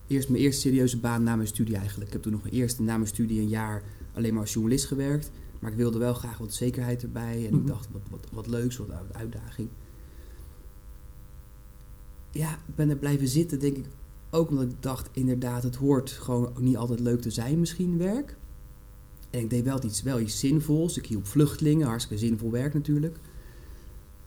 eerst 0.07 0.29
mijn 0.29 0.41
eerste 0.43 0.61
serieuze 0.61 0.99
baan 0.99 1.23
na 1.23 1.35
mijn 1.35 1.47
studie 1.47 1.75
eigenlijk. 1.75 2.07
Ik 2.07 2.13
heb 2.13 2.21
toen 2.21 2.31
nog 2.31 2.41
mijn 2.43 2.53
eerste 2.53 2.81
na 2.81 2.95
mijn 2.97 3.07
studie 3.09 3.39
een 3.41 3.47
jaar 3.47 3.83
alleen 4.13 4.33
maar 4.33 4.41
als 4.41 4.53
journalist 4.53 4.85
gewerkt. 4.85 5.31
Maar 5.59 5.71
ik 5.71 5.77
wilde 5.77 5.97
wel 5.97 6.13
graag 6.13 6.37
wat 6.37 6.53
zekerheid 6.53 7.03
erbij 7.03 7.45
en 7.45 7.51
Mhm. 7.53 7.61
ik 7.61 7.67
dacht 7.67 7.87
wat, 7.91 8.01
wat, 8.09 8.27
wat 8.31 8.47
leuks, 8.47 8.77
wat 8.77 8.91
uit- 8.91 9.13
uitdaging. 9.13 9.69
Ja, 12.31 12.53
ik 12.67 12.75
ben 12.75 12.89
er 12.89 12.95
blijven 12.97 13.27
zitten 13.27 13.59
denk 13.59 13.77
ik 13.77 13.85
ook 14.29 14.49
omdat 14.49 14.63
ik 14.65 14.75
dacht 14.79 15.09
inderdaad 15.11 15.63
het 15.63 15.75
hoort 15.75 16.09
gewoon 16.11 16.47
ook 16.47 16.59
niet 16.61 16.77
altijd 16.77 16.99
leuk 16.99 17.21
te 17.21 17.29
zijn 17.31 17.59
misschien 17.59 17.97
werk. 17.97 18.35
En 19.29 19.39
ik 19.39 19.49
deed 19.49 19.63
wel 19.63 19.83
iets, 19.83 20.01
wel 20.01 20.19
iets 20.19 20.39
zinvols. 20.39 20.97
Ik 20.97 21.05
hielp 21.05 21.25
vluchtelingen, 21.27 21.87
hartstikke 21.87 22.25
zinvol 22.25 22.51
werk 22.51 22.73
natuurlijk. 22.73 23.17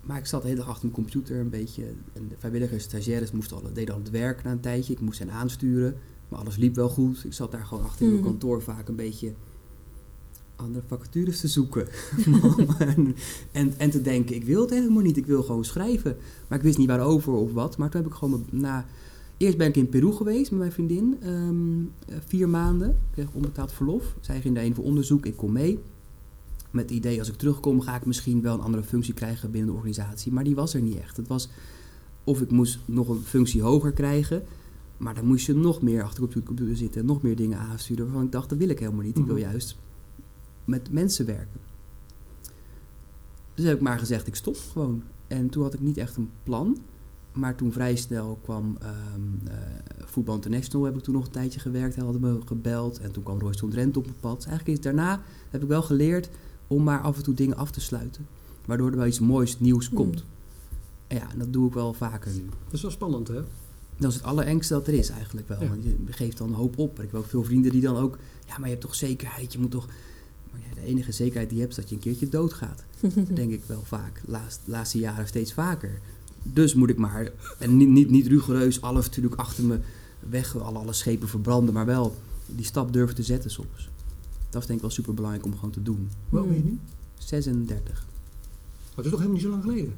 Maar 0.00 0.18
ik 0.18 0.26
zat 0.26 0.42
de 0.42 0.48
hele 0.48 0.60
dag 0.60 0.68
achter 0.68 0.82
mijn 0.90 1.02
computer 1.02 1.36
een 1.40 1.50
beetje. 1.50 1.84
En 2.12 2.28
de 2.28 2.34
vrijwilligers, 2.38 2.82
stagiaires 2.84 3.30
moesten 3.32 3.56
al, 3.56 3.62
deden 3.72 3.94
al 3.94 4.00
het 4.00 4.10
werk 4.10 4.42
na 4.44 4.50
een 4.50 4.60
tijdje. 4.60 4.92
Ik 4.92 5.00
moest 5.00 5.18
hen 5.18 5.30
aansturen. 5.30 5.96
Maar 6.28 6.38
alles 6.38 6.56
liep 6.56 6.74
wel 6.74 6.88
goed. 6.88 7.24
Ik 7.24 7.32
zat 7.32 7.52
daar 7.52 7.64
gewoon 7.64 7.84
achter 7.84 8.00
in 8.02 8.10
mijn 8.12 8.20
Mhm. 8.20 8.30
kantoor 8.30 8.62
vaak 8.62 8.88
een 8.88 8.96
beetje 8.96 9.32
andere 10.56 10.84
vacatures 10.86 11.40
te 11.40 11.48
zoeken. 11.48 11.88
en, 12.78 13.16
en, 13.52 13.74
en 13.78 13.90
te 13.90 14.02
denken, 14.02 14.34
ik 14.36 14.44
wil 14.44 14.60
het 14.60 14.70
helemaal 14.70 15.02
niet. 15.02 15.16
Ik 15.16 15.26
wil 15.26 15.42
gewoon 15.42 15.64
schrijven. 15.64 16.16
Maar 16.48 16.58
ik 16.58 16.64
wist 16.64 16.78
niet 16.78 16.88
waarover 16.88 17.32
of 17.32 17.52
wat. 17.52 17.76
Maar 17.76 17.90
toen 17.90 18.00
heb 18.02 18.10
ik 18.10 18.16
gewoon 18.16 18.46
na... 18.50 18.86
Eerst 19.40 19.56
ben 19.56 19.68
ik 19.68 19.76
in 19.76 19.88
Peru 19.88 20.12
geweest 20.12 20.50
met 20.50 20.58
mijn 20.60 20.72
vriendin. 20.72 21.16
ehm, 21.22 21.80
eh, 22.08 22.16
vier 22.26 22.48
maanden. 22.48 22.88
Ik 22.90 22.96
kreeg 23.10 23.32
onbetaald 23.32 23.72
verlof. 23.72 24.16
Zij 24.20 24.40
ging 24.40 24.54
daarheen 24.54 24.74
voor 24.74 24.84
onderzoek. 24.84 25.26
Ik 25.26 25.36
kom 25.36 25.52
mee. 25.52 25.78
Met 26.70 26.82
het 26.84 26.92
idee, 26.92 27.18
als 27.18 27.28
ik 27.28 27.36
terugkom, 27.36 27.80
ga 27.80 27.96
ik 27.96 28.04
misschien 28.06 28.42
wel 28.42 28.54
een 28.54 28.60
andere 28.60 28.82
functie 28.82 29.14
krijgen 29.14 29.50
binnen 29.50 29.70
de 29.70 29.76
organisatie. 29.76 30.32
Maar 30.32 30.44
die 30.44 30.54
was 30.54 30.74
er 30.74 30.80
niet 30.80 30.96
echt. 30.98 31.16
Het 31.16 31.28
was 31.28 31.48
of 32.24 32.40
ik 32.40 32.50
moest 32.50 32.78
nog 32.84 33.08
een 33.08 33.20
functie 33.22 33.62
hoger 33.62 33.92
krijgen. 33.92 34.42
Maar 34.96 35.14
dan 35.14 35.26
moest 35.26 35.46
je 35.46 35.54
nog 35.54 35.82
meer 35.82 36.02
achter 36.02 36.22
op 36.22 36.32
je 36.32 36.42
computer 36.42 36.76
zitten. 36.76 37.06
Nog 37.06 37.22
meer 37.22 37.36
dingen 37.36 37.58
aansturen. 37.58 38.04
Waarvan 38.04 38.24
ik 38.24 38.32
dacht, 38.32 38.48
dat 38.48 38.58
wil 38.58 38.68
ik 38.68 38.78
helemaal 38.78 39.04
niet. 39.04 39.18
Ik 39.18 39.24
wil 39.26 39.34
Mhm. 39.34 39.44
juist 39.44 39.76
met 40.64 40.92
mensen 40.92 41.26
werken. 41.26 41.60
Dus 43.54 43.64
heb 43.64 43.76
ik 43.76 43.82
maar 43.82 43.98
gezegd, 43.98 44.26
ik 44.26 44.34
stop 44.34 44.56
gewoon. 44.72 45.02
En 45.26 45.48
toen 45.50 45.62
had 45.62 45.74
ik 45.74 45.80
niet 45.80 45.96
echt 45.96 46.16
een 46.16 46.30
plan. 46.42 46.78
Maar 47.32 47.54
toen 47.54 47.72
vrij 47.72 47.96
snel 47.96 48.38
kwam 48.42 48.76
ehm 48.80 49.48
eh, 49.48 49.54
Voetbal 50.04 50.34
International, 50.34 50.84
heb 50.84 50.96
ik 50.96 51.02
toen 51.02 51.14
nog 51.14 51.24
een 51.24 51.30
tijdje 51.30 51.60
gewerkt. 51.60 51.94
Hij 51.94 52.04
hadden 52.04 52.22
me 52.22 52.40
gebeld. 52.44 52.98
En 52.98 53.12
toen 53.12 53.22
kwam 53.22 53.40
Royston 53.40 53.70
Drenthe 53.70 53.98
op 53.98 54.04
mijn 54.04 54.16
pad. 54.20 54.36
Dus 54.36 54.46
eigenlijk 54.46 54.78
is 54.78 54.84
daarna 54.84 55.22
heb 55.50 55.62
ik 55.62 55.68
wel 55.68 55.82
geleerd 55.82 56.30
om 56.66 56.82
maar 56.82 57.00
af 57.00 57.16
en 57.16 57.22
toe 57.22 57.34
dingen 57.34 57.56
af 57.56 57.70
te 57.70 57.80
sluiten. 57.80 58.26
Waardoor 58.64 58.90
er 58.90 58.96
wel 58.96 59.06
iets 59.06 59.20
moois, 59.20 59.58
nieuws 59.58 59.86
Hmm. 59.86 59.96
komt. 59.96 60.24
En 61.06 61.16
ja, 61.16 61.30
en 61.32 61.38
dat 61.38 61.52
doe 61.52 61.66
ik 61.68 61.74
wel 61.74 61.92
vaker 61.92 62.32
nu. 62.32 62.44
Dat 62.64 62.72
is 62.72 62.82
wel 62.82 62.90
spannend 62.90 63.28
hè? 63.28 63.40
Dat 63.96 64.10
is 64.10 64.16
het 64.16 64.24
allerengste 64.24 64.74
dat 64.74 64.86
er 64.86 64.94
is 64.94 65.08
eigenlijk 65.08 65.48
wel. 65.48 65.62
Ja. 65.62 65.68
Want 65.68 65.84
je 65.84 65.96
geeft 66.10 66.38
dan 66.38 66.52
hoop 66.52 66.78
op. 66.78 66.98
En 66.98 67.04
ik 67.04 67.10
heb 67.10 67.20
ook 67.20 67.26
veel 67.26 67.44
vrienden 67.44 67.72
die 67.72 67.80
dan 67.80 67.96
ook... 67.96 68.18
Ja, 68.46 68.52
maar 68.52 68.64
je 68.64 68.74
hebt 68.74 68.80
toch 68.80 68.94
zekerheid, 68.94 69.52
je 69.52 69.58
moet 69.58 69.70
toch... 69.70 69.86
Maar 70.50 70.60
ja, 70.68 70.74
de 70.74 70.86
enige 70.86 71.12
zekerheid 71.12 71.48
die 71.48 71.58
je 71.58 71.64
hebt 71.64 71.76
is 71.76 71.80
dat 71.80 71.88
je 71.90 71.94
een 71.94 72.02
keertje 72.02 72.28
doodgaat. 72.28 72.84
Dat 73.14 73.36
denk 73.36 73.52
ik 73.52 73.62
wel 73.66 73.82
vaak. 73.84 74.20
Laatst, 74.24 74.60
laatste 74.64 74.98
jaren 74.98 75.26
steeds 75.26 75.52
vaker. 75.52 76.00
Dus 76.42 76.74
moet 76.74 76.90
ik 76.90 76.96
maar... 76.96 77.32
En 77.58 77.76
niet, 77.76 77.88
niet, 77.88 78.10
niet 78.10 78.26
rigoureus 78.26 78.80
alles 78.80 79.06
natuurlijk 79.06 79.34
achter 79.34 79.64
me 79.64 79.78
weg... 80.28 80.58
Alle, 80.58 80.78
alle 80.78 80.92
schepen 80.92 81.28
verbranden. 81.28 81.74
Maar 81.74 81.86
wel 81.86 82.16
die 82.46 82.64
stap 82.64 82.92
durven 82.92 83.14
te 83.14 83.22
zetten 83.22 83.50
soms. 83.50 83.90
Dat 84.50 84.60
is 84.60 84.66
denk 84.66 84.78
ik 84.78 84.84
wel 84.84 84.94
super 84.94 85.14
belangrijk 85.14 85.44
om 85.44 85.54
gewoon 85.54 85.70
te 85.70 85.82
doen. 85.82 86.10
Hoe 86.28 86.38
oud 86.38 86.48
ben 86.48 86.56
je 86.56 86.64
nu? 86.64 86.78
36. 87.18 87.92
Maar 87.94 88.04
dat 88.94 89.04
is 89.04 89.10
toch 89.10 89.20
helemaal 89.20 89.32
niet 89.32 89.42
zo 89.42 89.50
lang 89.50 89.62
geleden? 89.62 89.94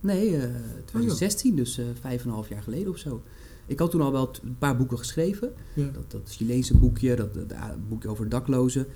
Nee, 0.00 0.36
eh 0.36 0.50
2016, 0.84 1.56
dus 1.56 1.78
eh, 1.78 1.84
vijf 2.00 2.20
en 2.20 2.26
een 2.26 2.34
half 2.34 2.48
jaar 2.48 2.62
geleden 2.62 2.92
of 2.92 2.98
zo. 2.98 3.22
Ik 3.66 3.78
had 3.78 3.90
toen 3.90 4.00
al 4.00 4.12
wel 4.12 4.30
een 4.42 4.58
paar 4.58 4.76
boeken 4.76 4.98
geschreven. 4.98 5.52
Ja. 5.74 5.90
Dat, 5.90 6.10
dat 6.10 6.20
Chileense 6.24 6.76
boekje, 6.76 7.16
dat, 7.16 7.34
dat 7.34 7.52
ah, 7.52 7.70
boekje 7.88 8.08
over 8.08 8.28
daklozen. 8.28 8.86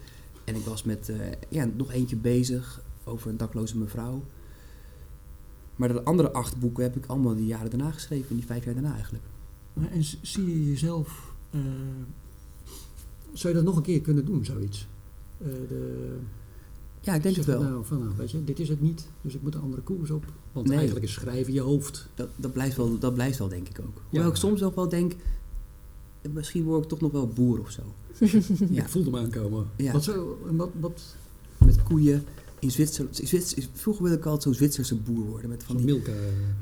En 0.45 0.55
ik 0.55 0.65
was 0.65 0.83
met 0.83 1.09
eh, 1.09 1.17
ja, 1.49 1.69
nog 1.77 1.93
eentje 1.93 2.17
bezig 2.17 2.83
over 3.05 3.31
een 3.31 3.37
dakloze 3.37 3.79
mevrouw. 3.79 4.23
Maar 5.81 5.93
de 5.93 6.03
andere 6.05 6.33
acht 6.33 6.59
boeken 6.59 6.83
heb 6.83 6.97
ik 6.97 7.07
allemaal 7.07 7.35
die 7.35 7.47
jaren 7.47 7.71
daarna 7.71 7.91
geschreven. 7.91 8.37
Die 8.37 8.45
vijf 8.45 8.65
jaar 8.65 8.75
daarna 8.75 8.93
eigenlijk. 8.95 9.25
En 9.91 10.05
zie 10.23 10.47
je 10.47 10.67
jezelf... 10.69 11.33
eh, 11.51 11.61
zou 13.33 13.49
je 13.49 13.55
dat 13.55 13.65
nog 13.69 13.77
een 13.77 13.83
keer 13.83 14.01
kunnen 14.01 14.25
doen, 14.25 14.45
zoiets? 14.45 14.87
Eh, 15.39 15.47
de, 15.69 16.17
Ja, 17.01 17.15
ik 17.15 17.23
denk 17.23 17.37
het 17.37 17.45
wel. 17.45 17.63
Nou, 17.63 17.85
van, 17.85 17.99
nou, 17.99 18.11
weet 18.17 18.31
je, 18.31 18.45
dit 18.45 18.59
is 18.59 18.69
het 18.69 18.81
niet, 18.81 19.09
dus 19.21 19.35
ik 19.35 19.43
moet 19.43 19.55
een 19.55 19.61
andere 19.61 19.83
koers 19.83 20.11
op. 20.11 20.25
Want 20.53 20.67
Nee. 20.67 20.77
eigenlijk 20.77 21.07
is 21.07 21.13
schrijven 21.13 21.53
je 21.53 21.61
hoofd. 21.61 22.09
Dat, 22.15 22.29
dat, 22.37 22.53
blijft 22.53 22.77
wel. 22.77 22.99
dat 22.99 23.15
blijft 23.15 23.39
wel, 23.39 23.49
denk 23.49 23.69
ik 23.69 23.81
ook. 23.81 24.03
Hoewel 24.11 24.29
ik 24.29 24.37
soms 24.37 24.63
ook 24.63 24.75
wel 24.75 24.89
denk... 24.89 25.13
Misschien 26.33 26.65
word 26.65 26.83
ik 26.83 26.89
toch 26.89 27.01
nog 27.01 27.13
wel 27.13 27.29
boer 27.29 27.61
of 27.61 27.71
zo. 27.71 27.83
Ja. 28.71 28.83
Ik 28.83 28.89
voelde 28.89 29.11
hem 29.11 29.25
aankomen. 29.25 29.67
Ja. 29.77 29.93
Wat, 29.93 30.05
zo, 30.05 30.39
wat, 30.51 30.71
wat 30.81 31.17
Met 31.59 31.83
koeien 31.83 32.25
in 32.61 32.71
Zwitserland. 32.71 33.19
In 33.55 33.65
vroeger 33.73 34.03
wilde 34.03 34.19
ik 34.19 34.25
altijd 34.25 34.43
zo'n 34.43 34.55
Zwitserse 34.55 34.97
boer 34.97 35.25
worden. 35.25 35.51
Met 35.51 35.63
van 35.63 35.77
die 35.77 35.85
Milka... 35.85 36.13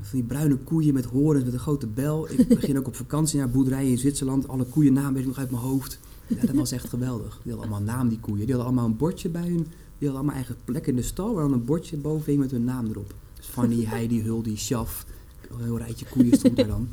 Van 0.00 0.18
die 0.18 0.22
bruine 0.22 0.56
koeien 0.56 0.94
met 0.94 1.04
horens, 1.04 1.44
met 1.44 1.52
een 1.52 1.58
grote 1.58 1.86
bel. 1.86 2.30
Ik 2.30 2.48
begin 2.48 2.78
ook 2.78 2.86
op 2.86 2.96
vakantie 2.96 3.38
naar 3.38 3.50
boerderijen 3.50 3.90
in 3.90 3.98
Zwitserland. 3.98 4.48
Alle 4.48 4.64
koeiennamen 4.64 5.12
weet 5.12 5.22
ik 5.22 5.28
nog 5.28 5.38
uit 5.38 5.50
mijn 5.50 5.62
hoofd. 5.62 5.98
Ja, 6.26 6.46
dat 6.46 6.54
was 6.54 6.72
echt 6.72 6.88
geweldig. 6.88 7.40
Die 7.42 7.52
hadden 7.52 7.70
allemaal 7.70 7.94
naam, 7.94 8.08
die 8.08 8.20
koeien. 8.20 8.46
Die 8.46 8.54
hadden 8.54 8.66
allemaal 8.66 8.86
een 8.86 8.96
bordje 8.96 9.28
bij 9.28 9.48
hun. 9.48 9.66
Die 9.98 10.08
hadden 10.08 10.14
allemaal 10.16 10.34
eigen 10.34 10.56
plek 10.64 10.86
in 10.86 10.96
de 10.96 11.02
stal, 11.02 11.34
waar 11.34 11.42
dan 11.42 11.52
een 11.52 11.64
bordje 11.64 11.96
boven 11.96 12.24
hing 12.24 12.38
met 12.38 12.50
hun 12.50 12.64
naam 12.64 12.86
erop. 12.86 13.14
Dus 13.36 13.46
Fanny, 13.46 13.84
Heidi, 13.84 14.22
Huldi, 14.22 14.56
Sjaf. 14.56 15.06
Een 15.50 15.64
heel 15.64 15.78
rijtje 15.78 16.06
koeien 16.10 16.38
stond 16.38 16.56
daar 16.56 16.66
dan. 16.66 16.88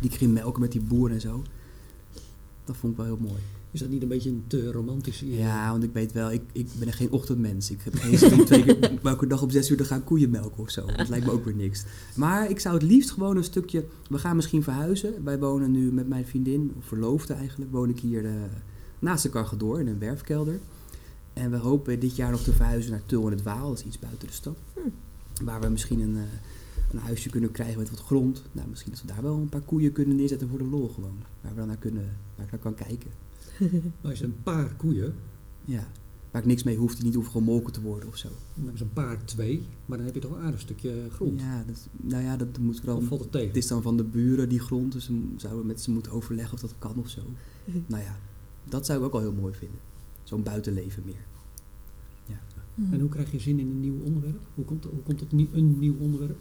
Die 0.00 0.10
ging 0.10 0.32
melken 0.32 0.60
met 0.60 0.72
die 0.72 0.80
boer 0.80 1.10
en 1.10 1.20
zo. 1.20 1.42
Dat 2.64 2.76
vond 2.76 2.92
ik 2.92 2.98
wel 2.98 3.06
heel 3.06 3.26
mooi. 3.28 3.40
Is 3.74 3.80
dat 3.80 3.88
niet 3.88 4.02
een 4.02 4.08
beetje 4.08 4.30
een 4.30 4.44
te 4.46 4.72
romantische 4.72 5.24
idee? 5.26 5.38
Ja, 5.38 5.70
want 5.70 5.82
ik 5.82 5.92
weet 5.92 6.12
wel, 6.12 6.32
ik, 6.32 6.42
ik 6.52 6.68
ben 6.78 6.92
geen 6.92 7.10
ochtendmens. 7.10 7.70
Ik 7.70 7.80
heb 7.82 7.94
geen 7.94 8.18
zin 8.18 8.32
om 8.32 8.44
twee 8.44 8.64
keer 8.64 8.98
elke 9.02 9.26
dag 9.26 9.42
om 9.42 9.50
zes 9.50 9.70
uur 9.70 9.76
te 9.76 9.84
gaan 9.84 10.04
koeien 10.04 10.30
melken 10.30 10.62
of 10.62 10.70
zo. 10.70 10.86
Dat 10.86 11.08
lijkt 11.08 11.26
me 11.26 11.32
ook 11.32 11.44
weer 11.44 11.54
niks. 11.54 11.84
Maar 12.16 12.50
ik 12.50 12.60
zou 12.60 12.74
het 12.74 12.82
liefst 12.82 13.10
gewoon 13.10 13.36
een 13.36 13.44
stukje... 13.44 13.84
We 14.08 14.18
gaan 14.18 14.36
misschien 14.36 14.62
verhuizen. 14.62 15.24
Wij 15.24 15.38
wonen 15.38 15.70
nu 15.70 15.92
met 15.92 16.08
mijn 16.08 16.26
vriendin, 16.26 16.72
of 16.78 16.84
verloofde 16.84 17.34
eigenlijk, 17.34 17.72
woon 17.72 17.88
ik 17.88 18.00
hier 18.00 18.24
eh, 18.24 18.32
naast 18.98 19.22
de 19.22 19.28
Cargador 19.28 19.80
in 19.80 19.86
een 19.86 19.98
werfkelder. 19.98 20.60
En 21.32 21.50
we 21.50 21.56
hopen 21.56 22.00
dit 22.00 22.16
jaar 22.16 22.30
nog 22.30 22.42
te 22.42 22.52
verhuizen 22.52 22.90
naar 22.90 23.06
Tul 23.06 23.26
en 23.26 23.32
het 23.32 23.42
Waal. 23.42 23.68
Dat 23.68 23.78
is 23.78 23.84
iets 23.84 23.98
buiten 23.98 24.28
de 24.28 24.34
stad. 24.34 24.56
Waar 25.44 25.60
we 25.60 25.68
misschien 25.68 26.00
een, 26.00 26.16
eh, 26.16 26.22
een 26.92 26.98
huisje 26.98 27.30
kunnen 27.30 27.50
krijgen 27.50 27.78
met 27.78 27.90
wat 27.90 28.00
grond. 28.00 28.42
Nou, 28.52 28.68
misschien 28.68 28.92
dat 28.92 29.00
we 29.00 29.06
daar 29.06 29.22
wel 29.22 29.36
een 29.36 29.48
paar 29.48 29.60
koeien 29.60 29.92
kunnen 29.92 30.16
neerzetten 30.16 30.48
voor 30.48 30.58
de 30.58 30.64
lol 30.64 30.88
gewoon. 30.94 31.16
Waar 31.40 31.52
we 31.52 31.58
dan 31.58 31.68
naar 31.68 31.76
kunnen, 31.76 32.16
waar 32.36 32.44
ik 32.44 32.50
naar 32.50 32.60
kan 32.60 32.74
kijken. 32.74 33.10
Maar 34.00 34.10
als 34.10 34.18
je 34.18 34.24
een 34.24 34.42
paar 34.42 34.74
koeien, 34.76 35.14
Ja, 35.64 35.86
waar 36.30 36.42
ik 36.42 36.48
niks 36.48 36.62
mee 36.62 36.76
hoef, 36.76 36.94
die 36.94 37.04
niet 37.04 37.14
hoeven 37.14 37.32
gemolken 37.32 37.72
te 37.72 37.80
worden 37.80 38.08
of 38.08 38.16
zo. 38.16 38.28
dan 38.54 38.74
is 38.74 38.80
een 38.80 38.92
paar 38.92 39.24
twee, 39.24 39.66
maar 39.86 39.96
dan 39.96 40.06
heb 40.06 40.14
je 40.14 40.20
toch 40.20 40.32
een 40.36 40.42
aardig 40.42 40.60
stukje 40.60 41.06
grond. 41.10 41.40
Ja, 41.40 41.64
dat, 41.66 41.88
nou 41.96 42.22
ja, 42.22 42.36
dat 42.36 42.58
moet 42.58 42.74
Of 42.78 42.84
dan. 42.84 43.02
valt 43.02 43.20
het 43.20 43.32
tegen? 43.32 43.48
Het 43.48 43.56
is 43.56 43.66
dan 43.66 43.82
van 43.82 43.96
de 43.96 44.04
buren 44.04 44.48
die 44.48 44.60
grond, 44.60 44.92
dus 44.92 45.08
we 45.08 45.20
zouden 45.36 45.66
met 45.66 45.80
ze 45.80 45.90
moeten 45.90 46.12
overleggen 46.12 46.54
of 46.54 46.60
dat 46.60 46.74
kan 46.78 46.96
of 46.96 47.08
zo. 47.08 47.20
Nou 47.86 48.02
ja, 48.02 48.16
dat 48.64 48.86
zou 48.86 48.98
ik 48.98 49.04
ook 49.04 49.12
wel 49.12 49.20
heel 49.20 49.32
mooi 49.40 49.54
vinden. 49.54 49.78
Zo'n 50.22 50.42
buitenleven 50.42 51.02
meer. 51.06 51.24
En 52.90 53.00
hoe 53.00 53.08
krijg 53.08 53.30
je 53.30 53.38
zin 53.38 53.58
in 53.58 53.70
een 53.70 53.80
nieuw 53.80 54.00
onderwerp? 54.04 54.40
Hoe 54.54 54.64
komt, 54.64 54.84
hoe 54.84 55.02
komt 55.02 55.20
het 55.20 55.32
nie- 55.32 55.48
een 55.52 55.78
nieuw 55.78 55.94
onderwerp? 55.98 56.36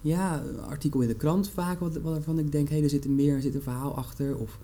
Ja, 0.00 0.42
een 0.44 0.60
artikel 0.60 1.00
in 1.00 1.08
de 1.08 1.14
krant 1.14 1.48
vaak, 1.50 1.80
wat, 1.80 1.96
waarvan 2.00 2.38
ik 2.38 2.52
denk, 2.52 2.68
hé, 2.68 2.82
er 2.82 2.88
zit 2.88 3.04
er 3.04 3.10
meer, 3.10 3.34
er 3.34 3.42
zit 3.42 3.54
een 3.54 3.62
verhaal 3.62 3.96
achter. 3.96 4.36
Of 4.36 4.58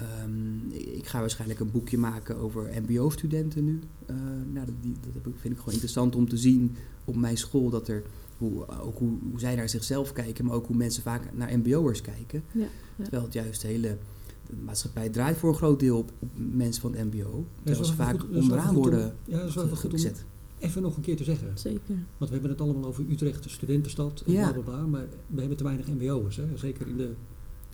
ehm, 0.00 0.70
ik 0.96 1.06
ga 1.06 1.20
waarschijnlijk 1.20 1.60
een 1.60 1.70
boekje 1.70 1.98
maken 1.98 2.36
over 2.36 2.70
mbo-studenten 2.82 3.64
nu. 3.64 3.80
Eh, 4.06 4.16
nou, 4.52 4.66
dat, 4.66 4.74
die, 4.80 4.94
dat 5.00 5.14
heb 5.14 5.26
ik- 5.26 5.38
vind 5.40 5.52
ik 5.52 5.58
gewoon 5.58 5.72
interessant 5.74 6.16
om 6.16 6.28
te 6.28 6.36
zien 6.36 6.76
op 7.04 7.16
mijn 7.16 7.36
school, 7.36 7.70
dat 7.70 7.88
er 7.88 8.02
hoe, 8.38 8.68
ook 8.80 8.98
hoe, 8.98 9.18
hoe 9.30 9.40
zij 9.40 9.54
naar 9.54 9.68
zichzelf 9.68 10.12
kijken, 10.12 10.44
maar 10.44 10.54
ook 10.54 10.66
hoe 10.66 10.76
mensen 10.76 11.02
vaak 11.02 11.22
naar 11.34 11.58
mbo'ers 11.58 12.00
kijken. 12.00 12.42
Ja, 12.52 12.60
ja. 12.60 13.02
Terwijl 13.02 13.22
het 13.22 13.32
juist 13.32 13.60
de 13.60 13.68
hele 13.68 13.98
de 14.46 14.56
maatschappij 14.64 15.08
draait 15.08 15.36
voor 15.36 15.48
een 15.48 15.54
groot 15.56 15.80
deel 15.80 15.98
op, 15.98 16.12
op 16.18 16.28
mensen 16.54 16.82
van 16.82 16.94
het 16.94 17.04
mbo. 17.14 17.22
dat 17.22 17.38
is 17.42 17.62
Terwijl 17.64 17.84
ze 17.84 17.94
vaak 17.94 18.20
goed- 18.20 18.36
onderaan 18.36 18.66
goed 18.66 18.76
om- 18.76 18.82
worden 18.82 19.14
Ja, 19.24 19.38
dat 19.38 19.48
is 19.48 19.54
wel 19.54 19.68
goed 19.68 19.84
om 19.84 19.90
gezet. 19.90 20.24
even 20.58 20.82
nog 20.82 20.96
een 20.96 21.02
keer 21.02 21.16
te 21.16 21.24
zeggen. 21.24 21.58
Zeker. 21.58 21.94
Want 22.18 22.30
we 22.30 22.32
hebben 22.32 22.50
het 22.50 22.60
allemaal 22.60 22.84
over 22.84 23.04
Utrecht, 23.10 23.42
de 23.42 23.48
studentenstad 23.48 24.22
en 24.26 24.32
Ja. 24.32 24.52
bla 24.52 24.60
bla 24.62 24.72
bla. 24.72 24.86
Maar 24.86 25.06
we 25.26 25.40
hebben 25.40 25.56
te 25.58 25.64
weinig 25.64 25.86
mbo'ers, 25.88 26.36
hè? 26.36 26.44
zeker 26.54 26.86
in 26.88 26.96
de, 26.96 27.12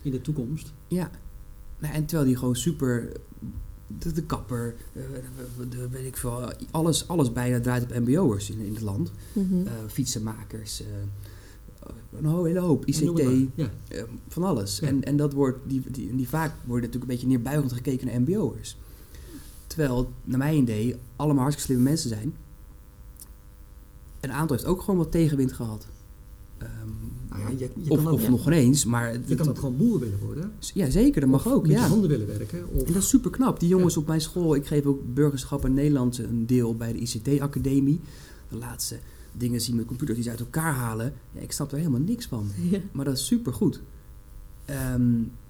in 0.01 0.11
de 0.11 0.21
toekomst. 0.21 0.73
Ja. 0.87 1.11
Nou, 1.79 1.93
en 1.93 2.05
terwijl 2.05 2.27
die 2.27 2.37
gewoon 2.37 2.55
super... 2.55 3.11
De, 3.99 4.11
de 4.11 4.23
kapper, 4.23 4.75
de, 4.93 5.67
de- 5.69 5.89
weet 5.89 6.05
ik 6.05 6.17
veel, 6.17 6.51
alles, 6.71 7.07
alles 7.07 7.31
bijna 7.33 7.59
draait 7.59 7.83
op 7.83 7.99
mbo'ers 7.99 8.49
in, 8.49 8.59
in 8.59 8.73
het 8.73 8.81
land. 8.81 9.11
Mhm. 9.33 9.67
Eh, 9.67 9.73
fietsenmakers, 9.87 10.81
eh, 10.81 10.87
een 12.19 12.45
hele 12.45 12.59
hoop, 12.59 12.85
ICT. 12.85 13.21
Ja. 13.55 13.69
eh, 13.87 14.03
van 14.27 14.43
alles. 14.43 14.79
Ja. 14.79 14.87
En, 14.87 15.03
en 15.03 15.17
dat 15.17 15.33
wordt, 15.33 15.57
die, 15.69 15.83
die, 15.91 16.15
die 16.15 16.27
vaak 16.29 16.51
worden 16.65 16.89
natuurlijk 16.89 17.03
een 17.03 17.17
beetje 17.17 17.27
neerbuigend 17.27 17.73
gekeken 17.73 18.07
naar 18.07 18.21
mbo'ers. 18.21 18.77
Terwijl, 19.67 20.11
naar 20.23 20.37
mijn 20.37 20.57
idee, 20.57 20.95
allemaal 21.15 21.41
hartstikke 21.43 21.71
slimme 21.73 21.89
mensen 21.89 22.09
zijn. 22.09 22.33
Een 24.19 24.31
aantal 24.31 24.55
heeft 24.55 24.67
ook 24.69 24.79
gewoon 24.81 24.97
wat 24.97 25.11
tegenwind 25.11 25.53
gehad. 25.53 25.87
Ehm, 26.57 26.69
Nou 27.29 27.41
ja, 27.41 27.49
je, 27.49 27.69
je 27.83 27.89
of 27.91 27.97
kan, 27.97 28.07
ook, 28.07 28.13
of 28.13 28.29
nog 28.29 28.45
ineens, 28.45 28.85
maar... 28.85 29.17
je 29.25 29.35
kan 29.35 29.49
ook 29.49 29.59
gewoon 29.59 29.77
boer 29.77 29.99
willen 29.99 30.19
worden. 30.19 30.51
Ja, 30.59 30.89
zeker, 30.89 31.21
dat 31.21 31.29
mag 31.29 31.45
Of 31.45 31.53
ook, 31.53 31.61
met 31.61 31.71
je 31.71 31.77
ja. 31.77 31.87
handen 31.87 32.09
willen 32.09 32.27
werken. 32.27 32.67
Of, 32.73 32.83
En 32.83 32.93
dat 32.93 33.01
is 33.01 33.09
super 33.09 33.31
knap. 33.31 33.59
Die 33.59 33.69
jongens 33.69 33.97
op 33.97 34.07
mijn 34.07 34.21
school, 34.21 34.55
ik 34.55 34.65
geef 34.65 34.85
ook 34.85 35.13
burgerschap 35.13 35.65
en 35.65 35.73
Nederlands 35.73 36.17
een 36.17 36.45
deel 36.45 36.75
bij 36.75 36.93
de 36.93 36.99
ICT-academie. 36.99 37.99
De 38.49 38.57
laatste 38.57 38.99
dingen 39.31 39.61
zien 39.61 39.75
met 39.75 39.85
computers 39.85 40.15
die 40.15 40.23
ze 40.23 40.29
uit 40.29 40.39
elkaar 40.39 40.73
halen. 40.73 41.13
Ja, 41.31 41.41
ik 41.41 41.51
snap 41.51 41.71
er 41.71 41.77
helemaal 41.77 41.99
niks 41.99 42.25
van. 42.25 42.51
Maar 42.91 43.05
dat 43.05 43.17
is 43.17 43.25
super 43.25 43.53
goed. 43.53 43.81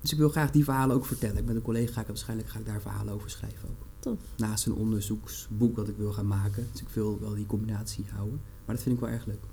dus 0.01 0.11
ik 0.11 0.17
wil 0.17 0.29
graag 0.29 0.51
die 0.51 0.63
verhalen 0.63 0.95
ook 0.95 1.05
vertellen. 1.05 1.37
Ik 1.37 1.45
met 1.45 1.55
een 1.55 1.61
collega 1.61 1.93
ga 1.93 2.01
ik 2.01 2.07
waarschijnlijk 2.07 2.49
ga 2.49 2.59
ik 2.59 2.65
daar 2.65 2.81
verhalen 2.81 3.13
over 3.13 3.29
schrijven 3.29 3.69
ook. 3.69 3.85
Tof. 3.99 4.19
Naast 4.37 4.65
een 4.65 4.73
onderzoeksboek 4.73 5.75
dat 5.75 5.87
ik 5.87 5.97
wil 5.97 6.11
gaan 6.11 6.27
maken. 6.27 6.67
Dus 6.71 6.81
ik 6.81 6.89
wil 6.89 7.17
wel 7.21 7.35
die 7.35 7.45
combinatie 7.45 8.05
houden. 8.13 8.39
Maar 8.65 8.75
dat 8.75 8.83
vind 8.83 8.95
ik 8.95 9.01
wel 9.01 9.11
erg 9.11 9.25
leuk. 9.25 9.43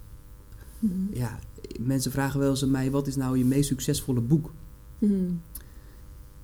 Mhm. 0.84 1.18
Ja, 1.18 1.38
mensen 1.80 2.10
vragen 2.10 2.40
wel 2.40 2.50
eens 2.50 2.62
aan 2.62 2.70
mij, 2.70 2.90
wat 2.90 3.06
is 3.06 3.16
nou 3.16 3.38
je 3.38 3.44
meest 3.44 3.68
succesvolle 3.68 4.20
boek? 4.20 4.50
Mhm. 4.98 5.12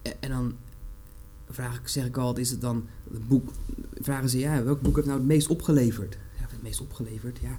En 0.02 0.12
en 0.20 0.30
dan 0.30 0.54
vraag 1.48 1.80
ik, 1.80 1.88
zeg 1.88 2.06
ik 2.06 2.16
altijd, 2.16 2.46
is 2.46 2.52
het 2.52 2.60
dan 2.60 2.86
het 3.12 3.28
boek? 3.28 3.50
Vragen 4.00 4.28
ze, 4.28 4.38
ja, 4.38 4.62
welk 4.62 4.80
boek 4.80 4.94
heeft 4.94 5.06
nou 5.06 5.18
het 5.18 5.28
meest 5.28 5.48
opgeleverd? 5.48 6.18
Ja, 6.38 6.46
het 6.48 6.62
meest 6.62 6.80
opgeleverd, 6.80 7.38
ja. 7.42 7.58